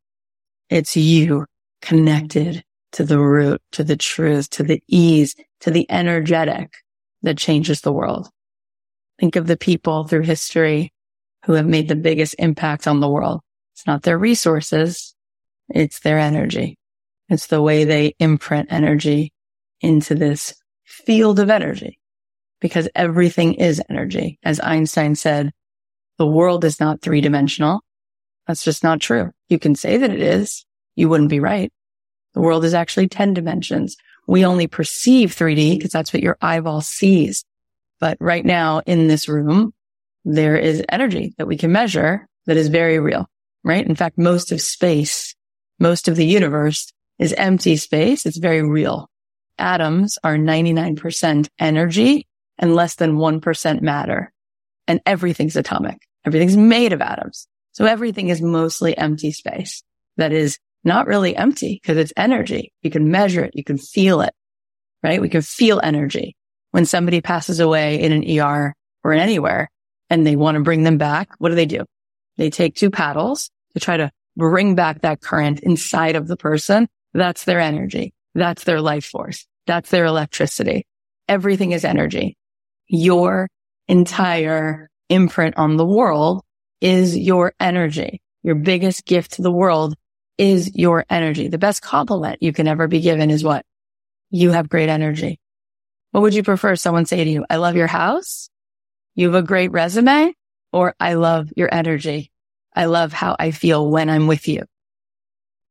[0.71, 1.47] It's you
[1.81, 6.73] connected to the root, to the truth, to the ease, to the energetic
[7.23, 8.29] that changes the world.
[9.19, 10.93] Think of the people through history
[11.49, 13.41] who have made the biggest impact on the world.
[13.75, 15.15] It's not their resources.
[15.71, 16.77] It's their energy.
[17.31, 19.33] It's the way they imprint energy
[19.81, 21.99] into this field of energy
[22.61, 24.39] because everything is energy.
[24.43, 25.53] As Einstein said,
[26.19, 27.81] the world is not three dimensional.
[28.47, 29.31] That's just not true.
[29.49, 30.67] You can say that it is.
[30.97, 31.73] You wouldn't be right.
[32.35, 33.97] The world is actually 10 dimensions.
[34.27, 37.43] We only perceive 3D because that's what your eyeball sees.
[38.01, 39.73] But right now in this room,
[40.35, 43.27] there is energy that we can measure that is very real,
[43.65, 43.87] right?
[43.87, 45.35] In fact, most of space
[45.79, 48.27] most of the universe is empty space.
[48.27, 49.09] It's very real.
[49.59, 52.27] Atoms are 99% energy
[52.59, 54.33] and less than 1% matter.
[54.87, 55.99] And everything's atomic.
[56.25, 57.47] Everything's made of atoms.
[57.73, 59.83] So everything is mostly empty space
[60.17, 62.73] that is not really empty because it's energy.
[62.83, 63.53] You can measure it.
[63.55, 64.33] You can feel it,
[65.03, 65.21] right?
[65.21, 66.37] We can feel energy
[66.71, 69.69] when somebody passes away in an ER or in anywhere
[70.11, 71.31] and they want to bring them back.
[71.39, 71.85] What do they do?
[72.37, 76.89] They take two paddles to try to bring back that current inside of the person.
[77.13, 78.15] That's their energy.
[78.35, 79.47] That's their life force.
[79.67, 80.87] That's their electricity.
[81.29, 82.37] Everything is energy.
[82.87, 83.49] Your
[83.89, 86.43] entire imprint on the world
[86.81, 88.23] is your energy.
[88.43, 89.95] Your biggest gift to the world
[90.39, 91.49] is your energy.
[91.49, 93.65] The best compliment you can ever be given is what?
[94.31, 95.41] You have great energy.
[96.13, 97.45] What would you prefer someone say to you?
[97.51, 98.49] I love your house.
[99.19, 100.33] You have a great resume
[100.73, 102.31] or I love your energy.
[102.73, 104.63] I love how I feel when I'm with you.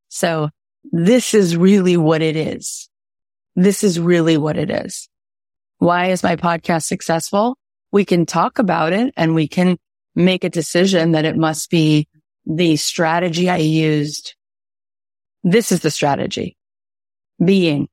[0.10, 0.50] So
[0.84, 2.90] this is really what it is.
[3.56, 5.08] this is really what it is.
[5.78, 7.58] Why is my podcast successful?
[7.94, 9.78] We can talk about it and we can
[10.14, 12.10] make a decision that it must be
[12.46, 14.36] the strategy I used.
[15.46, 16.58] This is the strategy.
[17.44, 17.88] Being,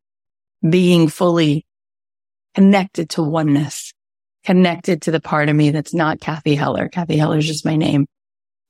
[0.69, 1.65] being fully
[2.57, 3.94] connected to oneness,
[4.45, 6.89] connected to the part of me that's not Cathy Heller.
[6.89, 8.07] Cathy Heller is just my name.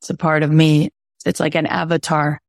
[0.00, 0.90] It's a part of me.
[1.26, 2.40] It's like an avatar.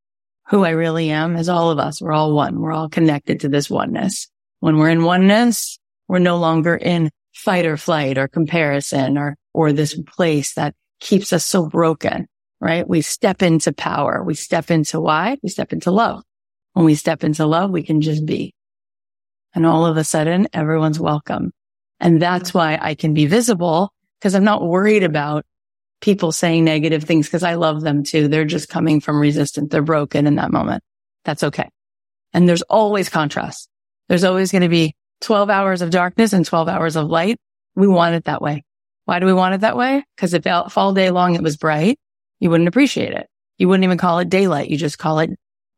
[0.50, 2.02] Who I really am is all of us.
[2.02, 2.60] We're all one.
[2.60, 4.28] We're all connected to this oneness.
[4.60, 9.74] When we're in oneness, we're no longer in fight or flight or comparison or, or
[9.74, 12.28] this place that keeps us so broken,
[12.62, 12.88] right?
[12.88, 14.24] We step into power.
[14.24, 15.38] We step into why?
[15.42, 16.22] We step into love.
[16.74, 18.54] When we step into love, we can just be.
[19.56, 21.52] And all of a sudden, everyone's welcome.
[22.00, 25.46] And that's why I can be visible because I'm not worried about
[26.02, 28.28] people saying negative things because I love them too.
[28.28, 29.70] They're just coming from resistance.
[29.72, 30.84] They're broken in that moment.
[31.24, 31.70] That's okay.
[32.34, 33.70] And there's always contrast.
[34.10, 37.38] There's always going to be 12 hours of darkness and 12 hours of light.
[37.76, 38.64] We want it that way.
[39.06, 40.04] Why do we want it that way?
[40.16, 40.46] Because if
[40.78, 41.98] all day long it was bright,
[42.40, 43.28] you wouldn't appreciate it.
[43.58, 44.70] You wouldn't even call it daylight.
[44.70, 45.32] You just call it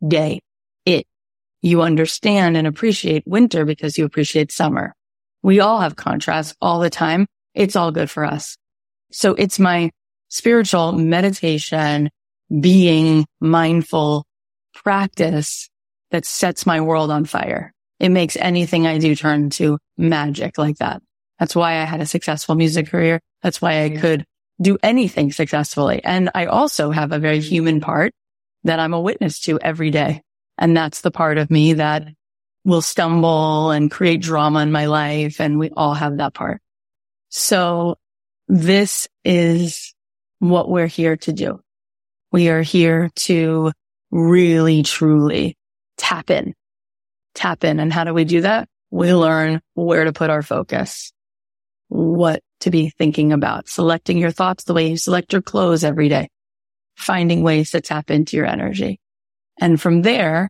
[0.06, 0.42] day.
[0.86, 1.06] It.
[1.62, 4.94] You understand and appreciate winter because you appreciate summer.
[5.44, 7.28] We all have contrast all the time.
[7.54, 8.58] It's all good for us.
[9.12, 9.92] So it's my
[10.30, 12.10] spiritual meditation,
[12.60, 14.26] being mindful
[14.74, 15.70] practice
[16.12, 17.74] that sets my world on fire.
[18.00, 21.02] It makes anything I do turn to magic like that.
[21.40, 23.20] That's why I had a successful music career.
[23.42, 24.26] That's why I could
[24.62, 26.02] do anything successfully.
[26.04, 27.50] And I also have a very mm-hmm.
[27.50, 28.14] human part
[28.64, 30.22] that I'm a witness to every day.
[30.58, 32.08] And that's the part of me that
[32.68, 35.40] will stumble and create drama in my life.
[35.40, 36.62] And we all have that part.
[37.30, 37.96] So
[38.50, 39.96] this is
[40.40, 41.62] what we're here to do.
[42.34, 43.72] We are here to
[44.12, 45.58] really, truly
[45.98, 46.54] tap in,
[47.34, 47.80] tap in.
[47.80, 48.68] And how do we do that?
[48.92, 51.14] We learn where to put our focus
[51.90, 56.10] what to be thinking about, selecting your thoughts the way you select your clothes every
[56.10, 56.28] day,
[56.98, 59.00] finding ways to tap into your energy.
[59.58, 60.50] And from there,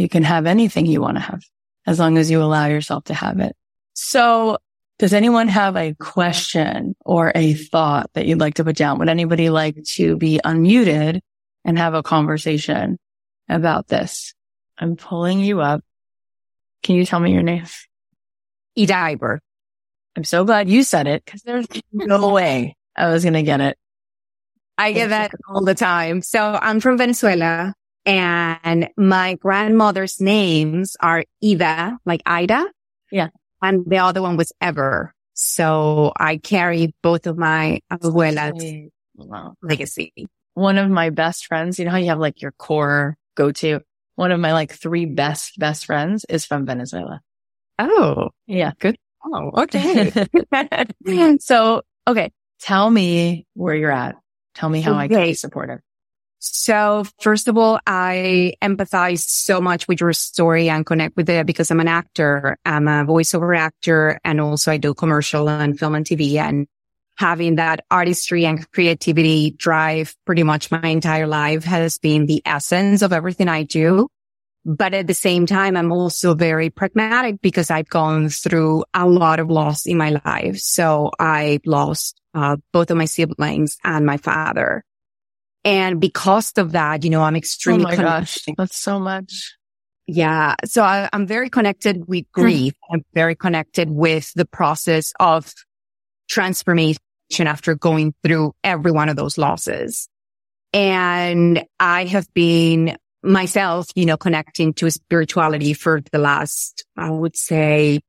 [0.00, 1.42] you can have anything you want to have
[1.86, 3.54] as long as you allow yourself to have it.
[3.92, 4.56] So
[4.98, 8.98] does anyone have a question or a thought that you'd like to put down?
[8.98, 11.20] Would anybody like to be unmuted
[11.66, 12.98] and have a conversation
[13.48, 14.34] about this?
[14.78, 15.84] I'm pulling you up.
[16.82, 17.66] Can you tell me your name?
[18.78, 19.38] Ydaiber.
[20.16, 23.60] I'm so glad you said it because there's no way I was going to get
[23.60, 23.76] it.
[24.78, 26.22] I get that all the time.
[26.22, 27.74] So I'm from Venezuela
[28.06, 32.66] and my grandmother's names are Eva, like Ida.
[33.10, 33.28] Yeah.
[33.62, 35.14] And the other one was Ever.
[35.34, 39.54] So I carry both of my abuelas wow.
[39.62, 40.12] legacy.
[40.54, 43.80] One of my best friends, you know how you have like your core go to?
[44.16, 47.20] One of my like three best, best friends is from Venezuela.
[47.78, 48.72] Oh, yeah.
[48.78, 50.12] Good Oh, okay.
[51.40, 52.30] so, okay.
[52.60, 54.16] Tell me where you're at.
[54.54, 55.00] Tell me how okay.
[55.00, 55.80] I can be supportive.
[56.40, 61.46] So first of all, I empathize so much with your story and connect with it
[61.46, 62.56] because I'm an actor.
[62.64, 66.66] I'm a voiceover actor and also I do commercial and film and TV and
[67.18, 73.02] having that artistry and creativity drive pretty much my entire life has been the essence
[73.02, 74.08] of everything I do.
[74.64, 79.40] But at the same time, I'm also very pragmatic because I've gone through a lot
[79.40, 80.58] of loss in my life.
[80.58, 84.84] So I lost uh, both of my siblings and my father.
[85.64, 87.84] And because of that, you know, I'm extremely.
[87.84, 88.38] Oh my gosh.
[88.56, 89.54] That's so much.
[90.06, 90.56] Yeah.
[90.64, 92.40] So I, am very connected with hmm.
[92.40, 92.74] grief.
[92.90, 95.52] I'm very connected with the process of
[96.28, 96.98] transformation
[97.38, 100.08] after going through every one of those losses.
[100.72, 107.36] And I have been myself, you know, connecting to spirituality for the last, I would
[107.36, 108.00] say,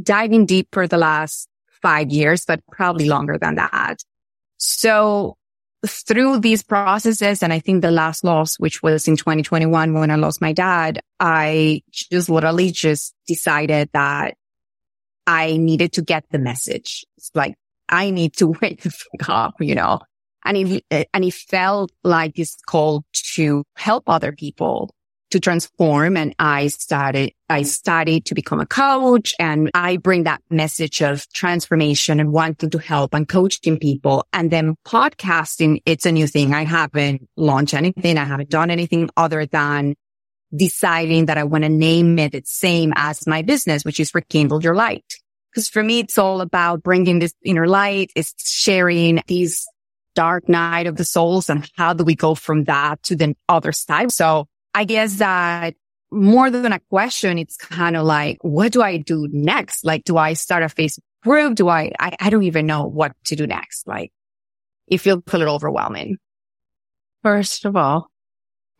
[0.00, 1.48] diving deep for the last
[1.82, 3.98] five years, but probably longer than that.
[4.56, 5.36] So
[5.86, 10.16] through these processes, and I think the last loss, which was in 2021 when I
[10.16, 14.34] lost my dad, I just literally just decided that
[15.26, 17.04] I needed to get the message.
[17.16, 17.54] It's like,
[17.88, 18.86] I need to wake
[19.28, 20.00] up, you know,
[20.44, 23.04] and he, and he felt like this call
[23.34, 24.94] to help other people
[25.30, 26.16] to transform.
[26.16, 31.28] And I started, I started to become a coach and I bring that message of
[31.32, 34.26] transformation and wanting to help and coaching people.
[34.32, 36.52] And then podcasting, it's a new thing.
[36.52, 38.18] I haven't launched anything.
[38.18, 39.94] I haven't done anything other than
[40.54, 44.62] deciding that I want to name it the same as my business, which is Rekindle
[44.62, 45.04] Your Light.
[45.52, 48.10] Because for me, it's all about bringing this inner light.
[48.14, 49.66] It's sharing these
[50.14, 53.72] dark night of the souls and how do we go from that to the other
[53.72, 54.10] side?
[54.12, 55.74] So I guess that
[56.10, 59.84] more than a question, it's kind of like, what do I do next?
[59.84, 61.54] Like, do I start a Facebook group?
[61.54, 63.86] Do I, I, I don't even know what to do next.
[63.86, 64.12] Like
[64.86, 66.18] it feels a little overwhelming.
[67.22, 68.10] First of all,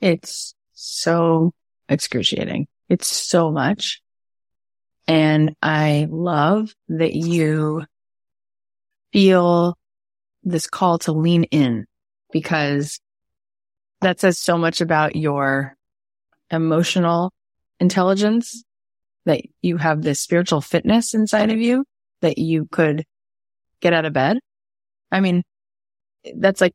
[0.01, 1.53] it's so
[1.89, 2.67] excruciating.
[2.89, 4.01] It's so much.
[5.07, 7.85] And I love that you
[9.13, 9.77] feel
[10.43, 11.87] this call to lean in
[12.33, 13.01] because
[14.01, 15.77] that says so much about your
[16.51, 17.33] emotional
[17.79, 18.65] intelligence
[19.27, 21.85] that you have this spiritual fitness inside of you
[22.21, 23.05] that you could
[23.81, 24.39] get out of bed.
[25.11, 25.43] I mean,
[26.37, 26.75] that's like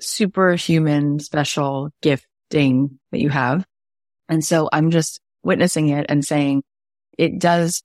[0.00, 3.64] superhuman special gifting that you have.
[4.28, 6.62] And so I'm just witnessing it and saying
[7.18, 7.82] it does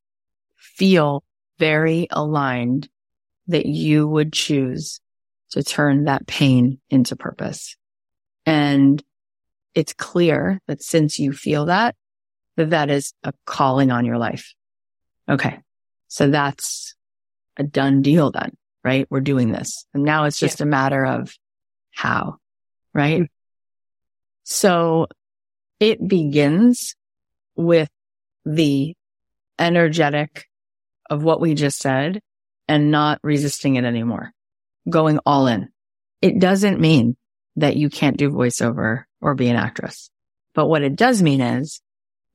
[0.55, 1.23] feel
[1.57, 2.89] very aligned
[3.47, 5.01] that you would choose
[5.51, 7.75] to turn that pain into purpose.
[8.45, 9.03] And
[9.79, 11.95] it's clear that since you feel that,
[12.57, 14.53] that that is a calling on your life.
[15.29, 15.59] Okay.
[16.09, 16.95] So that's
[17.55, 19.07] a done deal then, right?
[19.09, 19.85] We're doing this.
[19.93, 20.65] And now it's just yeah.
[20.65, 21.33] a matter of
[21.91, 22.39] how,
[22.93, 23.21] right?
[23.21, 23.33] Mm-hmm.
[24.43, 25.07] So
[25.79, 26.95] it begins
[27.55, 27.89] with
[28.45, 28.97] the
[29.57, 30.45] energetic
[31.09, 32.19] of what we just said
[32.67, 34.33] and not resisting it anymore,
[34.89, 35.69] going all in.
[36.21, 37.15] It doesn't mean
[37.55, 40.09] that you can't do voiceover or be an actress.
[40.53, 41.81] But what it does mean is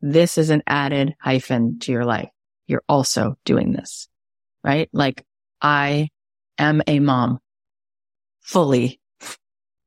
[0.01, 2.29] this is an added hyphen to your life.
[2.67, 4.09] You're also doing this,
[4.63, 4.89] right?
[4.93, 5.25] Like
[5.61, 6.09] I
[6.59, 7.41] am a mom
[8.41, 9.01] fully,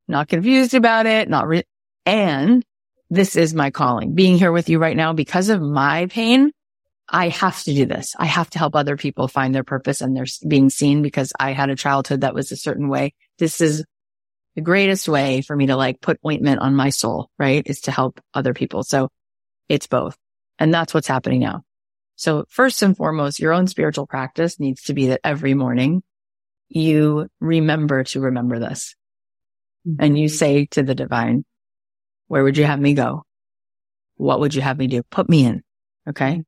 [0.06, 1.64] not confused about it, not re-
[2.04, 2.64] and
[3.10, 4.14] this is my calling.
[4.14, 6.52] Being here with you right now because of my pain,
[7.08, 8.14] I have to do this.
[8.18, 11.52] I have to help other people find their purpose and they're being seen because I
[11.52, 13.14] had a childhood that was a certain way.
[13.38, 13.84] This is
[14.58, 17.62] the greatest way for me to like put ointment on my soul, right?
[17.64, 18.82] Is to help other people.
[18.82, 19.08] So
[19.68, 20.18] it's both.
[20.58, 21.62] And that's what's happening now.
[22.16, 26.02] So first and foremost, your own spiritual practice needs to be that every morning
[26.68, 28.96] you remember to remember this
[29.86, 30.02] mm-hmm.
[30.02, 31.44] and you say to the divine,
[32.26, 33.22] where would you have me go?
[34.16, 35.04] What would you have me do?
[35.04, 35.62] Put me in.
[36.08, 36.42] Okay.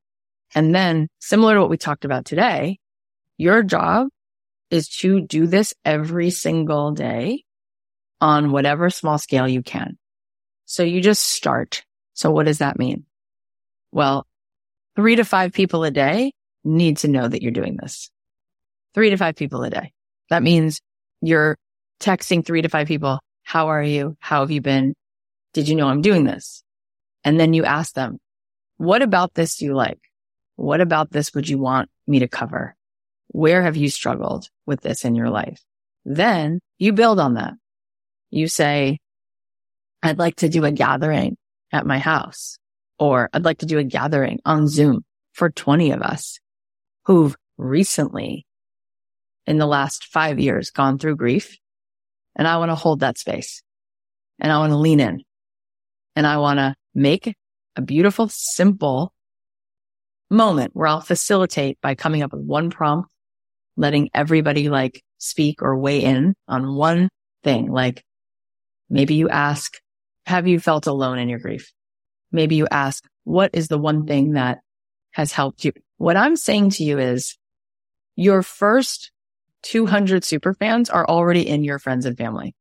[0.53, 2.81] And then similar to what we talked about today,
[3.37, 4.09] your job
[4.69, 7.45] is to do this every single day
[8.21, 9.99] on whatever small scale you can.
[10.67, 11.85] So you just start.
[12.15, 13.05] So what does that mean?
[13.93, 14.27] Well,
[14.97, 16.33] three to five people a day
[16.65, 18.11] need to know that you're doing this.
[18.95, 19.93] Three to five people a day.
[20.29, 20.81] That means
[21.21, 21.57] you're
[22.01, 23.21] texting three to five people.
[23.43, 24.17] How are you?
[24.21, 24.95] How have you been?
[25.53, 26.63] Did you know I'm doing this?
[27.25, 28.19] And then you ask them,
[28.77, 30.01] what about this do you like?
[30.57, 32.77] What about this would you want me to cover?
[33.29, 35.61] Where have you struggled with this in your life?
[36.05, 37.55] Then you build on that.
[38.31, 38.99] You say,
[40.03, 41.37] I'd like to do a gathering
[41.73, 42.59] at my house
[42.99, 46.39] or I'd like to do a gathering on Zoom for 20 of us
[47.07, 48.47] who've recently
[49.47, 51.57] in the last five years gone through grief.
[52.37, 53.63] And I want to hold that space
[54.39, 55.23] and I want to lean in
[56.15, 57.35] and I want to make
[57.77, 59.13] a beautiful, simple
[60.31, 63.09] moment where I'll facilitate by coming up with one prompt,
[63.77, 67.09] letting everybody like speak or weigh in on one
[67.43, 67.71] thing.
[67.71, 68.05] Like
[68.91, 69.79] maybe you ask,
[70.27, 71.73] have you felt alone in your grief?
[72.33, 74.59] Maybe you ask, what is the one thing that
[75.13, 75.73] has helped you?
[75.97, 77.37] What I'm saying to you is
[78.17, 79.13] your first
[79.63, 82.55] 200 super fans are already in your friends and family.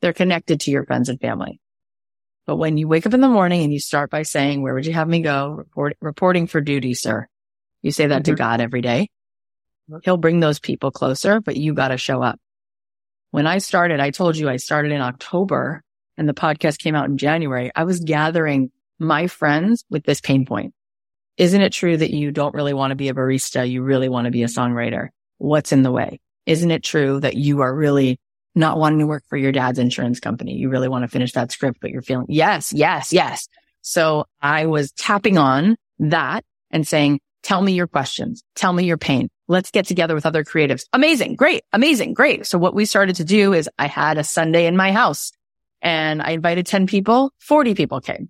[0.00, 1.60] They're connected to your friends and family.
[2.46, 4.86] But when you wake up in the morning and you start by saying, where would
[4.86, 5.50] you have me go?
[5.50, 7.26] Report, reporting for duty, sir.
[7.82, 8.34] You say that mm-hmm.
[8.34, 9.08] to God every day.
[10.02, 12.38] He'll bring those people closer, but you got to show up.
[13.36, 15.82] When I started, I told you I started in October
[16.16, 17.70] and the podcast came out in January.
[17.76, 20.72] I was gathering my friends with this pain point.
[21.36, 23.70] Isn't it true that you don't really want to be a barista?
[23.70, 25.08] You really want to be a songwriter.
[25.36, 26.18] What's in the way?
[26.46, 28.18] Isn't it true that you are really
[28.54, 30.54] not wanting to work for your dad's insurance company?
[30.54, 33.48] You really want to finish that script, but you're feeling yes, yes, yes.
[33.82, 38.42] So I was tapping on that and saying, tell me your questions.
[38.54, 39.28] Tell me your pain.
[39.48, 40.84] Let's get together with other creatives.
[40.92, 41.36] Amazing.
[41.36, 41.62] Great.
[41.72, 42.14] Amazing.
[42.14, 42.46] Great.
[42.46, 45.32] So what we started to do is I had a Sunday in my house
[45.82, 48.28] and I invited 10 people, 40 people came.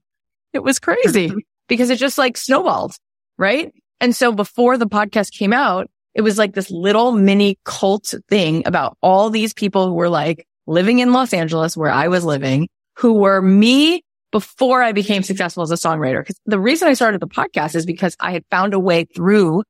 [0.53, 1.33] It was crazy
[1.69, 2.97] because it just like snowballed.
[3.39, 3.73] Right.
[4.01, 8.67] And so before the podcast came out, it was like this little mini cult thing
[8.67, 12.69] about all these people who were like living in Los Angeles where I was living,
[12.97, 14.03] who were me
[14.33, 16.21] before I became successful as a songwriter.
[16.21, 19.63] Because the reason I started the podcast is because I had found a way through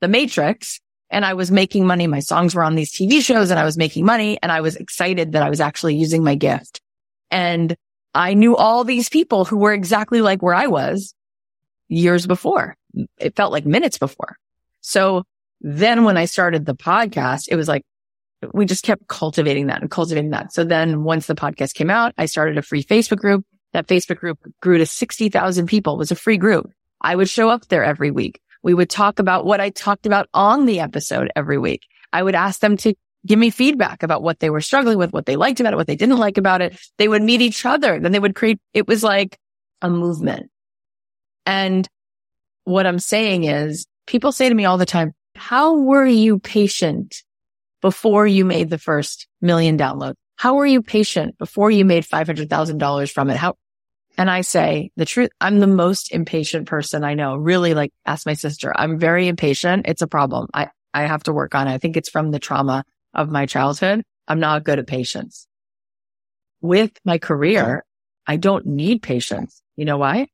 [0.00, 0.80] the matrix
[1.12, 2.06] and I was making money.
[2.06, 4.76] My songs were on these TV shows and I was making money and I was
[4.76, 6.80] excited that I was actually using my gift.
[7.30, 7.76] And
[8.14, 11.14] I knew all these people who were exactly like where I was
[11.88, 12.76] years before.
[13.18, 14.38] It felt like minutes before.
[14.80, 15.24] So
[15.60, 17.84] then when I started the podcast, it was like,
[18.52, 20.52] we just kept cultivating that and cultivating that.
[20.52, 23.44] So then once the podcast came out, I started a free Facebook group.
[23.72, 25.94] That Facebook group grew to 60,000 people.
[25.94, 26.70] It was a free group.
[27.00, 28.40] I would show up there every week.
[28.62, 31.82] We would talk about what I talked about on the episode every week.
[32.12, 32.94] I would ask them to
[33.26, 35.86] give me feedback about what they were struggling with, what they liked about it, what
[35.86, 36.78] they didn't like about it.
[36.98, 37.98] They would meet each other.
[37.98, 39.38] Then they would create, it was like
[39.80, 40.50] a movement.
[41.46, 41.88] And
[42.64, 47.22] what I'm saying is people say to me all the time, how were you patient
[47.80, 50.14] before you made the first million downloads?
[50.36, 53.36] How were you patient before you made $500,000 from it?
[53.36, 53.54] How,
[54.18, 57.36] and I say the truth, I'm the most impatient person I know.
[57.36, 58.72] Really like ask my sister.
[58.74, 59.86] I'm very impatient.
[59.88, 60.48] It's a problem.
[60.52, 61.72] I, I have to work on it.
[61.72, 62.84] I think it's from the trauma
[63.14, 64.02] of my childhood.
[64.28, 65.46] I'm not good at patience.
[66.60, 67.84] With my career,
[68.26, 69.62] I don't need patience.
[69.76, 70.28] You know why?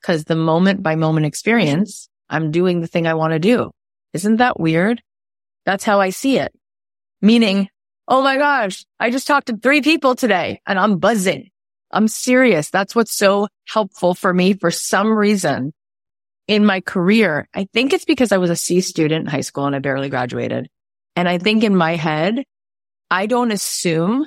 [0.00, 3.70] Because the moment by moment experience, I'm doing the thing I want to do.
[4.12, 5.02] Isn't that weird?
[5.64, 6.52] That's how I see it.
[7.22, 7.68] Meaning,
[8.06, 11.50] oh my gosh, I just talked to three people today and I'm buzzing.
[11.90, 12.70] I'm serious.
[12.70, 15.72] That's what's so helpful for me for some reason
[16.48, 17.48] in my career.
[17.54, 20.08] I think it's because I was a C student in high school and I barely
[20.08, 20.68] graduated.
[21.16, 22.44] And I think in my head,
[23.10, 24.26] I don't assume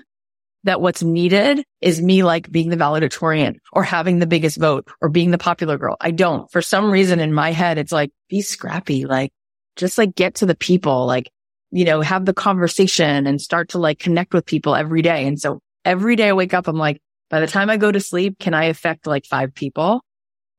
[0.64, 5.10] that what's needed is me like being the valedictorian or having the biggest vote or
[5.10, 5.98] being the popular girl.
[6.02, 6.52] I don't.
[6.52, 9.32] For some reason in my head, it's like, be scrappy, like
[9.76, 11.32] just like get to the people, like,
[11.72, 15.28] you know, have the conversation and start to like connect with people every day.
[15.28, 18.00] And so every day I wake up, I'm like, by the time I go to
[18.00, 20.02] sleep, can I affect like five people?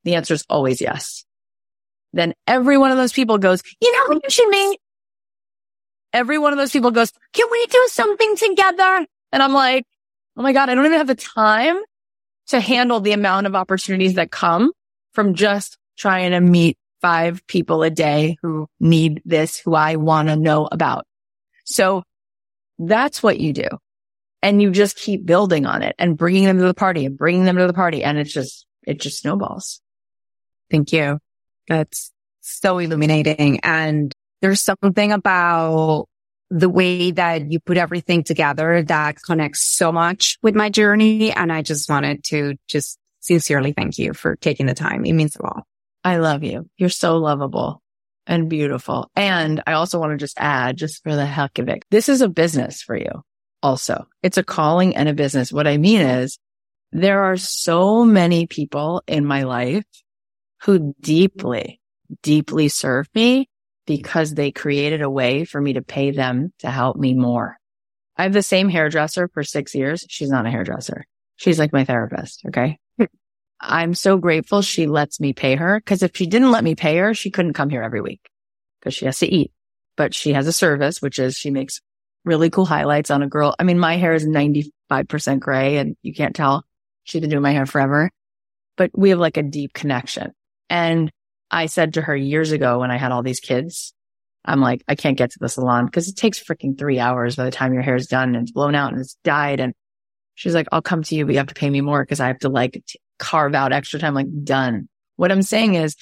[0.03, 1.25] The answer is always yes.
[2.13, 4.79] Then every one of those people goes, you know, you should meet
[6.13, 9.05] every one of those people goes, can we do something together?
[9.31, 9.85] And I'm like,
[10.37, 11.77] oh my God, I don't even have the time
[12.47, 14.71] to handle the amount of opportunities that come
[15.13, 20.27] from just trying to meet five people a day who need this, who I want
[20.29, 21.05] to know about.
[21.65, 22.03] So
[22.79, 23.67] that's what you do.
[24.41, 27.43] And you just keep building on it and bringing them to the party and bringing
[27.43, 28.03] them to the party.
[28.03, 29.81] And it's just, it just snowballs.
[30.71, 31.19] Thank you.
[31.67, 32.11] That's
[32.41, 33.59] so illuminating.
[33.61, 36.05] And there's something about
[36.49, 41.31] the way that you put everything together that connects so much with my journey.
[41.31, 45.05] And I just wanted to just sincerely thank you for taking the time.
[45.05, 45.63] It means a lot.
[46.03, 46.67] I love you.
[46.77, 47.81] You're so lovable
[48.25, 49.11] and beautiful.
[49.15, 52.21] And I also want to just add, just for the heck of it, this is
[52.21, 53.21] a business for you
[53.61, 54.07] also.
[54.23, 55.51] It's a calling and a business.
[55.51, 56.39] What I mean is
[56.91, 59.85] there are so many people in my life
[60.63, 61.79] who deeply,
[62.23, 63.49] deeply serve me
[63.85, 67.57] because they created a way for me to pay them to help me more.
[68.17, 70.05] I have the same hairdresser for six years.
[70.09, 71.05] She's not a hairdresser.
[71.37, 72.43] She's like my therapist.
[72.47, 72.77] Okay.
[73.61, 76.97] I'm so grateful she lets me pay her because if she didn't let me pay
[76.97, 78.29] her, she couldn't come here every week
[78.79, 79.51] because she has to eat.
[79.95, 81.81] But she has a service, which is she makes
[82.25, 83.55] really cool highlights on a girl.
[83.59, 86.65] I mean, my hair is 95% gray and you can't tell.
[87.03, 88.11] She's been doing my hair forever,
[88.77, 90.33] but we have like a deep connection.
[90.69, 91.11] And
[91.49, 93.93] I said to her years ago when I had all these kids,
[94.45, 97.45] I'm like, I can't get to the salon because it takes freaking three hours by
[97.45, 99.59] the time your hair is done and it's blown out and it's dyed.
[99.59, 99.73] And
[100.35, 102.27] she's like, I'll come to you, but you have to pay me more because I
[102.27, 104.13] have to like t- carve out extra time.
[104.13, 104.87] Like done.
[105.17, 105.95] What I'm saying is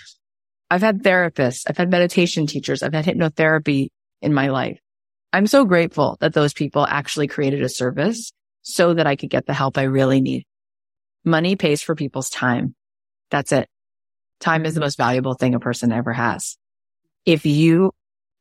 [0.70, 3.90] I've had therapists, I've had meditation teachers, I've had hypnotherapy
[4.22, 4.80] in my life.
[5.34, 9.46] I'm so grateful that those people actually created a service so that I could get
[9.46, 10.46] the help I really need.
[11.24, 12.76] Money pays for people's time.
[13.30, 13.68] That's it.
[14.40, 16.58] Time is the most valuable thing a person ever has.
[17.26, 17.92] If you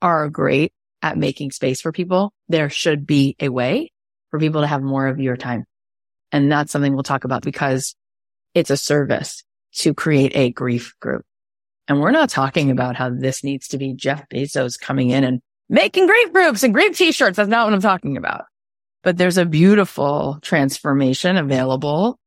[0.00, 0.72] are great
[1.02, 3.92] at making space for people, there should be a way
[4.30, 5.64] for people to have more of your time.
[6.32, 7.94] And that's something we'll talk about because
[8.54, 9.44] it's a service
[9.76, 11.24] to create a grief group.
[11.88, 15.40] And we're not talking about how this needs to be Jeff Bezos coming in and
[15.68, 17.36] making grief groups and grief t-shirts.
[17.36, 18.44] That's not what I'm talking about.
[19.02, 22.18] But there's a beautiful transformation available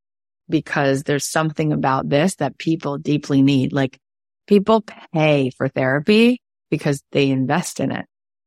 [0.50, 3.74] because there's something about this that people deeply need.
[3.74, 4.00] Like
[4.48, 4.84] people
[5.14, 8.06] pay for therapy because they invest in it.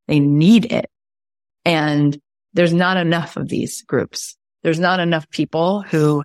[0.09, 0.91] They need it.
[1.65, 2.19] And
[2.55, 4.37] there's not enough of these groups.
[4.63, 6.23] There's not enough people who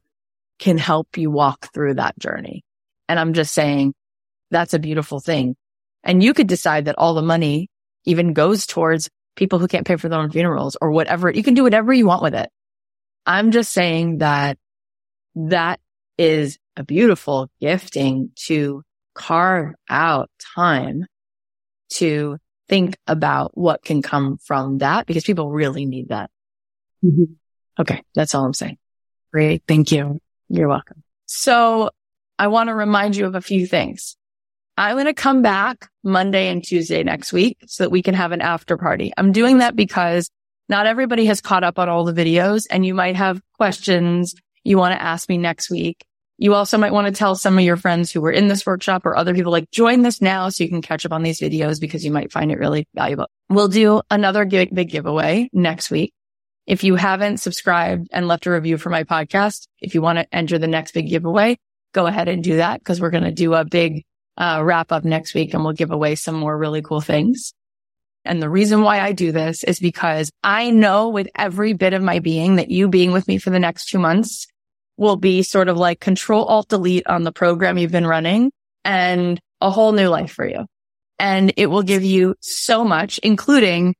[0.59, 2.63] can help you walk through that journey.
[3.07, 3.93] And I'm just saying
[4.49, 5.55] that's a beautiful thing.
[6.03, 7.69] And you could decide that all the money
[8.07, 11.29] even goes towards people who can't pay for their own funerals or whatever.
[11.29, 12.49] You can do whatever you want with it.
[13.25, 14.57] I'm just saying that
[15.35, 15.79] that
[16.17, 18.83] is a beautiful gifting to
[19.13, 21.05] carve out time
[21.89, 22.37] to
[22.69, 26.31] think about what can come from that because people really need that.
[27.03, 27.33] Mm-hmm.
[27.79, 28.03] Okay.
[28.15, 28.77] That's all I'm saying.
[29.31, 29.63] Great.
[29.67, 30.19] Thank you.
[30.49, 31.03] You're welcome.
[31.25, 31.91] So
[32.39, 34.15] I want to remind you of a few things.
[34.77, 38.31] I'm going to come back Monday and Tuesday next week so that we can have
[38.31, 39.11] an after party.
[39.17, 40.29] I'm doing that because
[40.69, 44.77] not everybody has caught up on all the videos and you might have questions you
[44.77, 46.05] want to ask me next week.
[46.37, 49.05] You also might want to tell some of your friends who were in this workshop
[49.07, 51.81] or other people like join this now so you can catch up on these videos
[51.81, 53.27] because you might find it really valuable.
[53.49, 56.13] We'll do another big giveaway next week.
[56.67, 60.35] If you haven't subscribed and left a review for my podcast, if you want to
[60.35, 61.57] enter the next big giveaway,
[61.93, 64.03] go ahead and do that because we're going to do a big
[64.37, 67.53] uh, wrap up next week and we'll give away some more really cool things.
[68.23, 72.03] And the reason why I do this is because I know with every bit of
[72.03, 74.47] my being that you being with me for the next two months
[74.97, 78.51] will be sort of like control alt delete on the program you've been running
[78.83, 80.65] and a whole new life for you.
[81.19, 83.95] And it will give you so much, including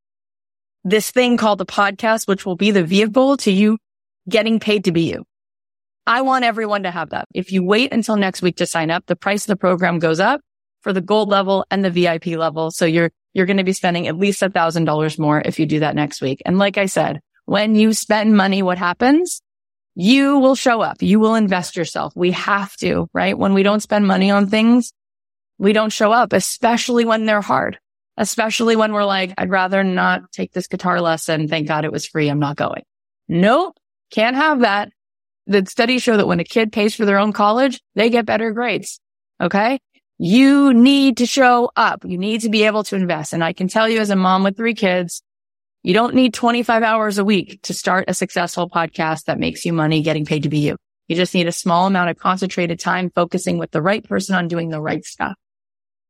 [0.83, 3.77] this thing called the podcast, which will be the vehicle to you
[4.29, 5.23] getting paid to be you.
[6.07, 7.27] I want everyone to have that.
[7.35, 10.19] If you wait until next week to sign up, the price of the program goes
[10.19, 10.41] up
[10.81, 12.71] for the gold level and the VIP level.
[12.71, 15.65] So you're, you're going to be spending at least a thousand dollars more if you
[15.65, 16.41] do that next week.
[16.45, 19.41] And like I said, when you spend money, what happens?
[19.99, 21.01] you will show up.
[21.01, 22.15] You will invest yourself.
[22.15, 23.35] We have to, right?
[23.35, 24.93] When we don't spend money on things,
[25.57, 27.79] we don't show up, especially when they're hard,
[28.15, 31.47] especially when we're like, I'd rather not take this guitar lesson.
[31.47, 32.29] Thank God it was free.
[32.29, 32.83] I'm not going.
[33.27, 33.75] Nope.
[34.11, 34.89] Can't have that.
[35.47, 38.51] The studies show that when a kid pays for their own college, they get better
[38.51, 38.99] grades.
[39.41, 39.79] Okay.
[40.19, 42.03] You need to show up.
[42.03, 43.33] You need to be able to invest.
[43.33, 45.21] And I can tell you as a mom with three kids,
[45.83, 49.73] you don't need 25 hours a week to start a successful podcast that makes you
[49.73, 50.75] money getting paid to be you.
[51.07, 54.47] You just need a small amount of concentrated time focusing with the right person on
[54.47, 55.35] doing the right stuff.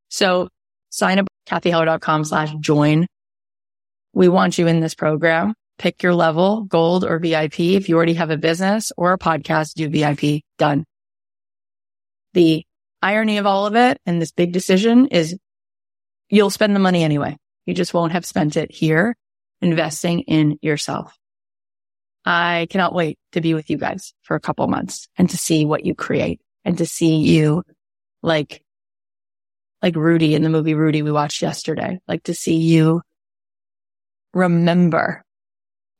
[0.09, 0.49] So
[0.89, 3.07] sign up cathyheller.com slash join.
[4.13, 5.53] We want you in this program.
[5.77, 7.59] Pick your level, gold or VIP.
[7.59, 10.43] If you already have a business or a podcast, do VIP.
[10.57, 10.85] Done.
[12.33, 12.65] The
[13.01, 15.37] irony of all of it and this big decision is
[16.29, 17.37] you'll spend the money anyway.
[17.65, 19.15] You just won't have spent it here
[19.61, 21.15] investing in yourself.
[22.25, 25.63] I cannot wait to be with you guys for a couple months and to see
[25.63, 27.63] what you create and to see you
[28.21, 28.61] like,
[29.81, 33.01] like Rudy in the movie Rudy we watched yesterday, like to see you
[34.33, 35.23] remember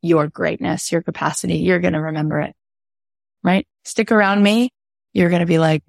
[0.02, 1.56] your greatness, your capacity.
[1.56, 1.66] Mm-hmm.
[1.66, 2.56] You're going to remember it,
[3.44, 3.68] right?
[3.84, 4.72] Stick around me.
[5.14, 5.84] You're going to be like,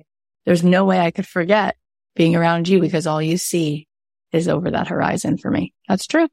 [0.46, 1.76] there's no way I could forget
[2.14, 3.86] being around you because all you see
[4.32, 5.72] is over that horizon for me.
[5.88, 6.28] That's true.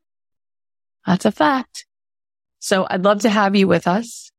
[1.06, 1.86] That's a fact.
[2.60, 4.32] So I'd love to have you with us.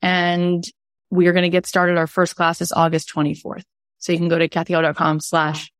[0.00, 0.64] And
[1.10, 1.98] we are going to get started.
[1.98, 3.64] Our first class is August 24th.
[3.98, 5.70] So you can go to cathyheller.com slash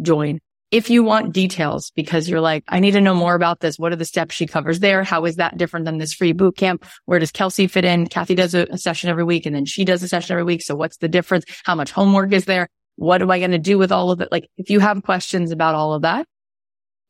[0.00, 0.40] join.
[0.70, 3.78] If you want details because you're like, I need to know more about this.
[3.78, 5.04] What are the steps she covers there?
[5.04, 6.84] How is that different than this free boot camp?
[7.04, 8.06] Where does Kelsey fit in?
[8.08, 10.62] Cathy does a, a session every week and then she does a session every week.
[10.62, 11.44] So what's the difference?
[11.64, 12.68] How much homework is there?
[12.96, 14.32] What am I going to do with all of it?
[14.32, 16.26] Like if you have questions about all of that,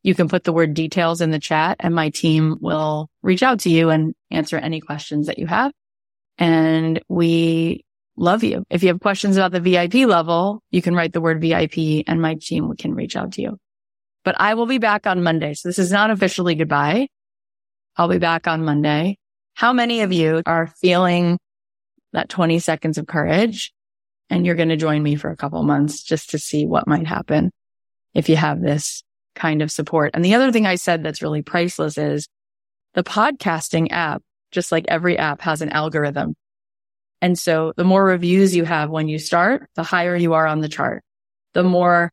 [0.03, 3.61] you can put the word details in the chat and my team will reach out
[3.61, 5.71] to you and answer any questions that you have.
[6.37, 7.84] And we
[8.17, 8.63] love you.
[8.69, 12.21] If you have questions about the VIP level, you can write the word VIP and
[12.21, 13.57] my team can reach out to you.
[14.23, 15.53] But I will be back on Monday.
[15.53, 17.07] So this is not officially goodbye.
[17.97, 19.17] I'll be back on Monday.
[19.53, 21.37] How many of you are feeling
[22.13, 23.71] that 20 seconds of courage
[24.29, 27.07] and you're going to join me for a couple months just to see what might
[27.07, 27.51] happen
[28.13, 29.03] if you have this
[29.35, 30.11] kind of support.
[30.13, 32.27] And the other thing I said that's really priceless is
[32.93, 36.33] the podcasting app, just like every app has an algorithm.
[37.21, 40.61] And so the more reviews you have when you start, the higher you are on
[40.61, 41.03] the chart.
[41.53, 42.11] The more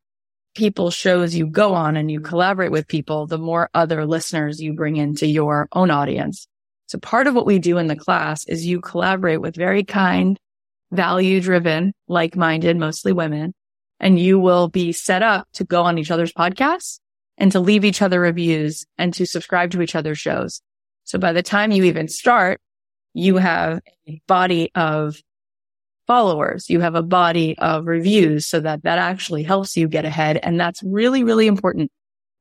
[0.54, 4.74] people shows you go on and you collaborate with people, the more other listeners you
[4.74, 6.46] bring into your own audience.
[6.86, 10.38] So part of what we do in the class is you collaborate with very kind,
[10.90, 13.54] value driven, like minded, mostly women,
[13.98, 16.98] and you will be set up to go on each other's podcasts
[17.38, 20.60] and to leave each other reviews and to subscribe to each other's shows.
[21.04, 22.60] So by the time you even start,
[23.14, 25.16] you have a body of
[26.06, 26.68] followers.
[26.68, 30.38] You have a body of reviews so that that actually helps you get ahead.
[30.42, 31.90] And that's really, really important.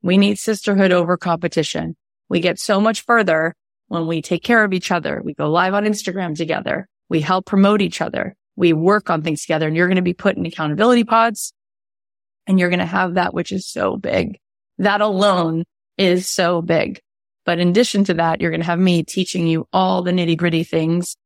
[0.02, 1.96] We need sisterhood over competition.
[2.30, 3.54] We get so much further
[3.88, 5.22] when we take care of each other.
[5.24, 6.88] We go live on Instagram together.
[7.10, 8.36] We help promote each other.
[8.56, 11.54] We work on things together and you're going to be put in accountability pods
[12.48, 14.40] and you're going to have that, which is so big.
[14.78, 15.66] That alone
[15.98, 17.02] is so big.
[17.46, 20.38] But in addition to that, you're going to have me teaching you all the nitty
[20.38, 21.18] gritty things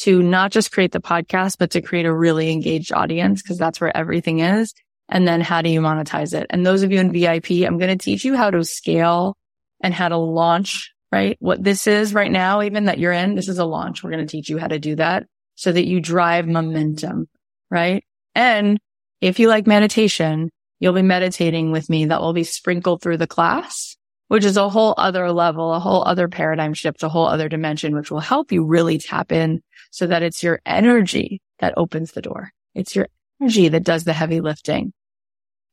[0.00, 3.80] to not just create the podcast, but to create a really engaged audience because that's
[3.80, 4.72] where everything is.
[5.08, 6.46] And then how do you monetize it?
[6.50, 9.36] And those of you in VIP, I'm going to teach you how to scale
[9.82, 11.36] and how to launch, right?
[11.40, 14.02] What this is right now, even that you're in, this is a launch.
[14.02, 17.28] We're going to teach you how to do that so that you drive momentum,
[17.70, 18.04] right?
[18.34, 18.78] And
[19.20, 20.50] if you like meditation,
[20.80, 23.89] You'll be meditating with me that will be sprinkled through the class,
[24.30, 27.96] which is a whole other level, a whole other paradigm shift, a whole other dimension,
[27.96, 29.60] which will help you really tap in
[29.90, 32.52] so that it's your energy that opens the door.
[32.72, 33.08] It's your
[33.40, 34.92] energy that does the heavy lifting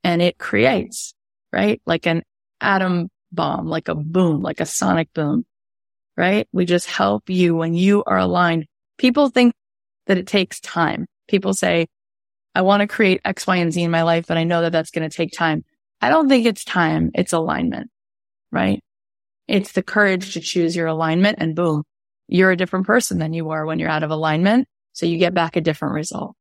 [0.03, 1.13] and it creates,
[1.53, 1.79] right?
[1.85, 2.23] Like an
[2.59, 5.45] atom bomb, like a boom, like a sonic boom,
[6.17, 6.47] right?
[6.51, 8.65] We just help you when you are aligned.
[8.97, 9.53] People think
[10.07, 11.05] that it takes time.
[11.27, 11.85] People say,
[12.55, 14.71] I want to create X, Y, and Z in my life, but I know that
[14.71, 15.63] that's going to take time.
[16.01, 17.11] I don't think it's time.
[17.13, 17.91] It's alignment,
[18.51, 18.81] right?
[19.47, 21.83] It's the courage to choose your alignment and boom,
[22.27, 24.67] you're a different person than you were when you're out of alignment.
[24.93, 26.35] So you get back a different result.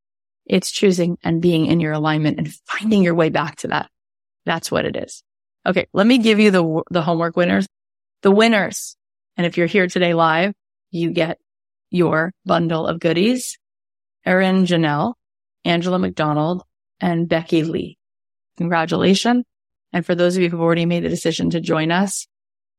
[0.44, 3.90] It's choosing and being in your alignment and finding your way back to that.
[4.44, 5.22] That's what it is.
[5.64, 5.86] Okay.
[5.92, 7.66] Let me give you the, the homework winners,
[8.22, 8.96] the winners.
[9.36, 10.54] And if you're here today live,
[10.90, 11.38] you get
[11.90, 13.58] your bundle of goodies.
[14.24, 15.14] Erin Janelle,
[15.64, 16.62] Angela McDonald,
[17.00, 17.96] and Becky Lee.
[18.56, 19.44] Congratulations.
[19.92, 22.26] And for those of you who've already made the decision to join us,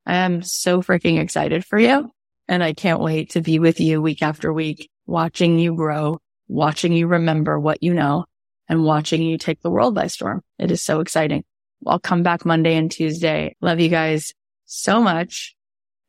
[0.06, 2.10] I am so freaking excited for you.
[2.48, 6.92] And I can't wait to be with you week after week, watching you grow, watching
[6.92, 8.24] you remember what you know
[8.68, 10.42] and watching you take the world by storm.
[10.58, 11.44] It is so exciting.
[11.86, 13.54] I'll come back Monday and Tuesday.
[13.60, 14.32] Love you guys
[14.64, 15.54] so much.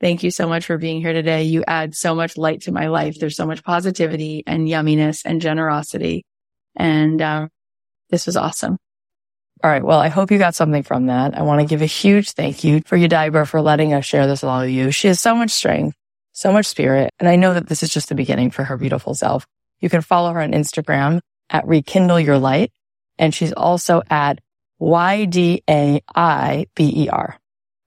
[0.02, 1.44] Thank you so much for being here today.
[1.44, 3.20] You add so much light to my life.
[3.20, 6.26] There's so much positivity and yumminess and generosity.
[6.76, 7.50] And um,
[8.10, 8.78] this was awesome.
[9.62, 9.84] All right.
[9.84, 11.38] Well, I hope you got something from that.
[11.38, 14.42] I want to give a huge thank you for Ydaiber for letting us share this
[14.42, 14.92] with all of you.
[14.92, 15.98] She has so much strength,
[16.32, 17.12] so much spirit.
[17.20, 19.46] And I know that this is just the beginning for her beautiful self.
[19.82, 22.72] You can follow her on Instagram at rekindle your light.
[23.18, 24.40] And she's also at
[24.80, 26.08] Y-D-A-I-B-E-R.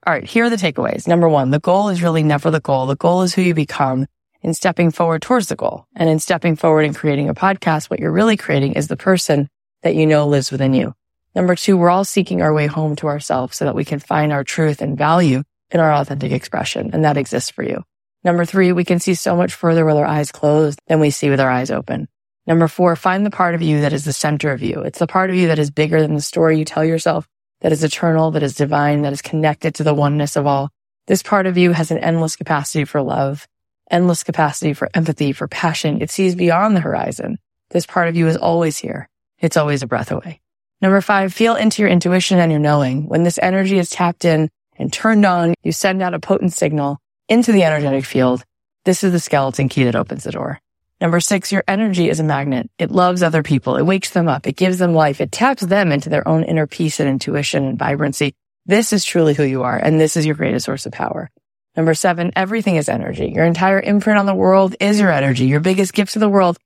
[0.04, 0.24] All right.
[0.24, 1.08] Here are the takeaways.
[1.08, 2.84] Number one, the goal is really never the goal.
[2.84, 4.06] The goal is who you become
[4.42, 5.86] in stepping forward towards the goal.
[5.96, 9.48] And in stepping forward and creating a podcast, what you're really creating is the person
[9.82, 10.94] that you know lives within you.
[11.34, 14.32] Number two, we're all seeking our way home to ourselves so that we can find
[14.32, 16.90] our truth and value in our authentic expression.
[16.92, 17.82] And that exists for you.
[18.24, 21.30] Number three, we can see so much further with our eyes closed than we see
[21.30, 22.08] with our eyes open.
[22.46, 24.80] Number four, find the part of you that is the center of you.
[24.80, 27.26] It's the part of you that is bigger than the story you tell yourself,
[27.60, 30.70] that is eternal, that is divine, that is connected to the oneness of all.
[31.06, 33.48] This part of you has an endless capacity for love,
[33.90, 36.02] endless capacity for empathy, for passion.
[36.02, 37.38] It sees beyond the horizon.
[37.70, 39.08] This part of you is always here.
[39.38, 40.41] It's always a breath away.
[40.82, 43.06] Number five, feel into your intuition and your knowing.
[43.06, 46.98] When this energy is tapped in and turned on, you send out a potent signal
[47.28, 48.44] into the energetic field.
[48.84, 50.58] This is the skeleton key that opens the door.
[51.00, 52.68] Number six, your energy is a magnet.
[52.78, 53.76] It loves other people.
[53.76, 54.48] It wakes them up.
[54.48, 55.20] It gives them life.
[55.20, 58.34] It taps them into their own inner peace and intuition and vibrancy.
[58.66, 59.76] This is truly who you are.
[59.76, 61.30] And this is your greatest source of power.
[61.76, 63.28] Number seven, everything is energy.
[63.28, 65.46] Your entire imprint on the world is your energy.
[65.46, 66.58] Your biggest gift to the world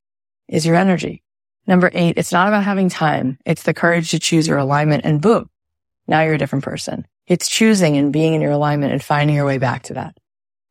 [0.49, 1.23] is your energy.
[1.67, 3.39] Number eight, it's not about having time.
[3.45, 5.51] It's the courage to choose your alignment and boom,
[6.07, 7.07] now you're a different person.
[7.27, 10.17] It's choosing and being in your alignment and finding your way back to that.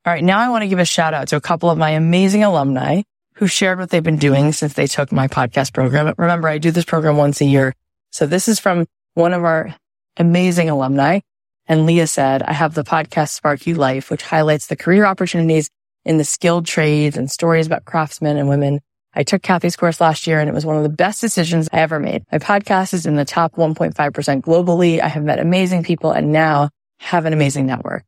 [0.06, 0.24] All right.
[0.24, 3.02] Now I want to give a shout out to a couple of my amazing alumni
[3.34, 6.14] who shared what they've been doing since they took my podcast program.
[6.18, 7.74] Remember, I do this program once a year.
[8.12, 8.86] So this is from
[9.16, 9.76] one of our
[10.16, 11.20] amazing alumni.
[11.68, 15.70] And Leah said, I have the podcast Spark You Life, which highlights the career opportunities
[16.06, 18.80] in the skilled trades and stories about craftsmen and women.
[19.16, 21.80] I took Cathy's course last year and it was one of the best decisions I
[21.80, 22.24] ever made.
[22.32, 23.94] My podcast is in the top 1.5%
[24.42, 25.02] globally.
[25.02, 28.04] I have met amazing people and now have an amazing network.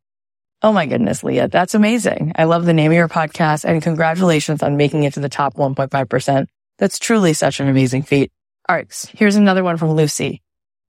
[0.62, 1.47] Oh my goodness, Leah.
[1.47, 2.34] That's amazing.
[2.36, 5.55] I love the name of your podcast and congratulations on making it to the top
[5.55, 6.47] 1.5%.
[6.80, 8.32] That's truly such an amazing feat.
[8.68, 9.05] All right.
[9.14, 10.41] Here's another one from Lucy.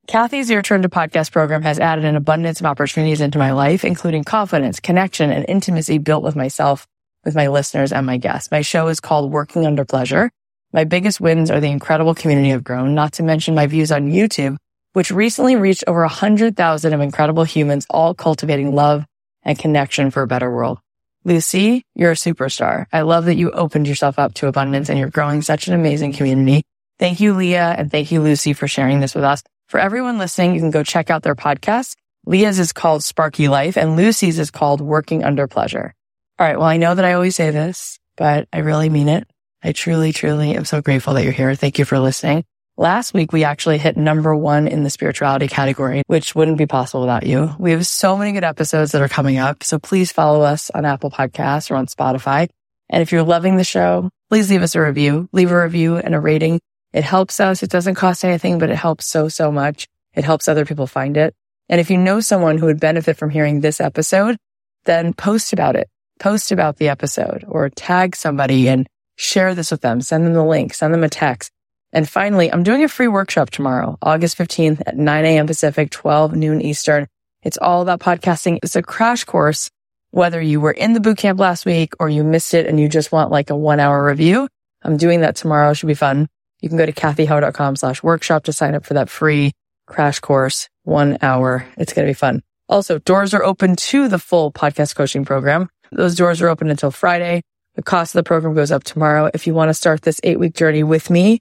[0.09, 3.85] Cathy's Your Turn to Podcast program has added an abundance of opportunities into my life,
[3.85, 6.87] including confidence, connection, and intimacy built with myself,
[7.25, 8.51] with my listeners, and my guests.
[8.51, 10.31] My show is called Working Under Pleasure.
[10.73, 14.11] My biggest wins are the incredible community I've grown, not to mention my views on
[14.11, 14.57] YouTube,
[14.93, 19.05] which recently reached over 100,000 of incredible humans, all cultivating love
[19.43, 20.79] and connection for a better world.
[21.25, 22.87] Lucy, you're a superstar.
[22.93, 26.13] I love that you opened yourself up to abundance and you're growing such an amazing
[26.13, 26.63] community.
[26.99, 29.43] Thank you, Leah, and thank you, Lucy, for sharing this with us.
[29.69, 31.97] For everyone listening, you can go check out their podcast.
[32.27, 35.95] Leah's is called Sparky Life and Lucy's is called Working Under Pleasure.
[36.39, 36.57] All right.
[36.59, 39.29] Well, I know that I always say this, but I really mean it.
[39.63, 41.55] I truly, truly am so grateful that you're here.
[41.57, 42.45] Thank you for listening.
[42.77, 47.01] Last week, we actually hit number one in the spirituality category, which wouldn't be possible
[47.01, 47.53] without you.
[47.59, 49.65] We have so many good episodes that are coming up.
[49.65, 52.49] So please follow us on Apple Podcasts or on Spotify.
[52.89, 56.15] And if you're loving the show, please leave us a review, leave a review and
[56.15, 56.61] a rating.
[56.93, 57.65] It helps us.
[57.65, 59.89] It doesn't cost anything, but it helps so, so much.
[60.15, 61.35] It helps other people find it.
[61.69, 64.37] And if you know someone who would benefit from hearing this episode,
[64.85, 65.89] then post about it.
[66.19, 70.01] Post about the episode or tag somebody and share this with them.
[70.01, 71.51] Send them the link, send them a text.
[71.93, 75.47] And finally, I'm doing a free workshop tomorrow, August 15th at 9 a.m.
[75.47, 77.07] Pacific, 12 noon Eastern.
[77.43, 78.59] It's all about podcasting.
[78.63, 79.71] It's a crash course,
[80.11, 82.89] whether you were in the boot camp last week or you missed it and you
[82.89, 84.49] just want like a one hour review.
[84.83, 85.71] I'm doing that tomorrow.
[85.71, 86.29] It should be fun.
[86.61, 89.53] You can go to cathyheller.com slash workshop to sign up for that free
[89.87, 91.67] crash course, one hour.
[91.77, 92.43] It's going to be fun.
[92.69, 95.71] Also, doors are open to the full podcast coaching program.
[95.93, 97.43] Those doors are open until Friday.
[97.75, 99.31] The cost of the program goes up tomorrow.
[99.33, 101.41] If you want to start this eight week journey with me,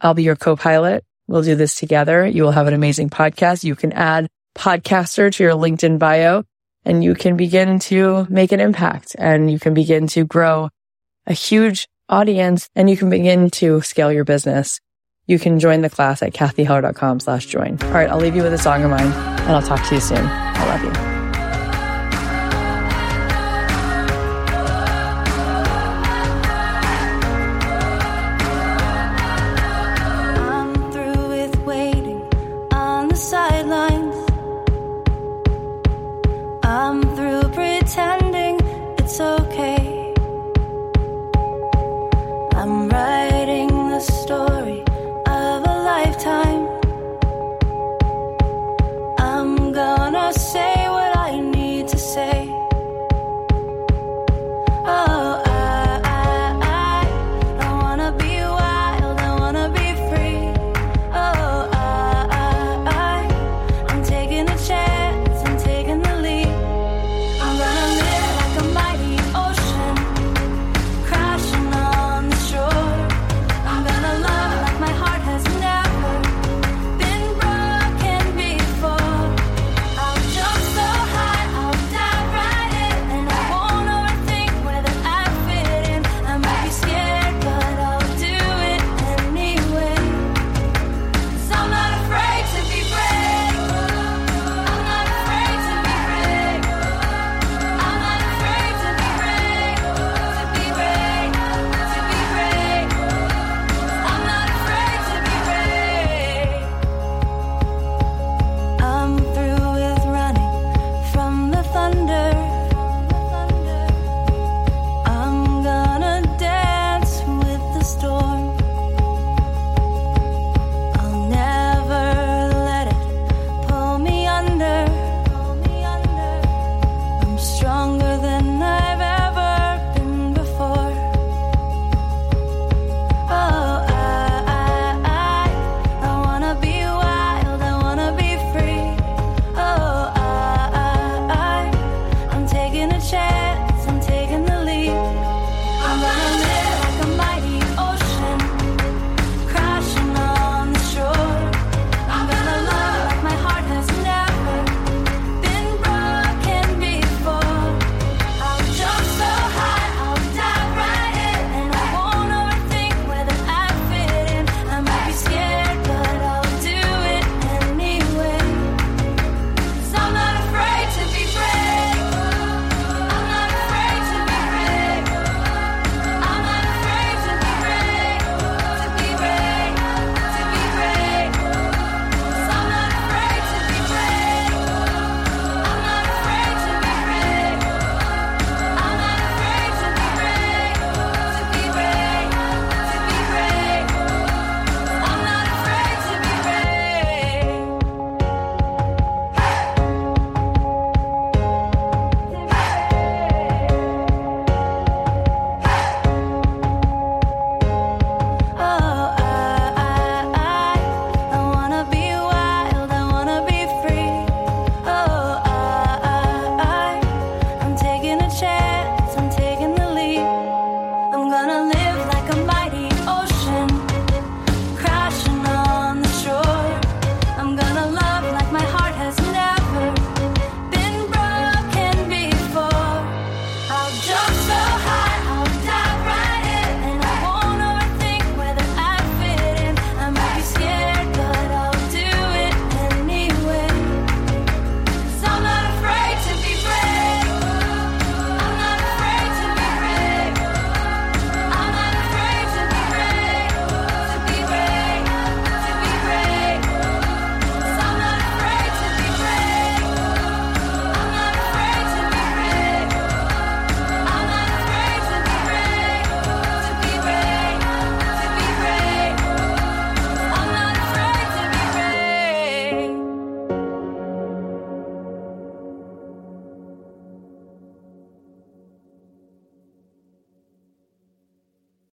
[0.00, 1.04] I'll be your co-pilot.
[1.26, 2.26] We'll do this together.
[2.26, 3.62] You will have an amazing podcast.
[3.62, 6.44] You can add podcaster to your LinkedIn bio
[6.84, 10.70] and you can begin to make an impact and you can begin to grow
[11.26, 14.80] a huge audience and you can begin to scale your business.
[15.26, 17.78] You can join the class at cathyheller.com slash join.
[17.82, 18.10] All right.
[18.10, 20.26] I'll leave you with a song of mine and I'll talk to you soon.
[20.26, 21.09] I love you.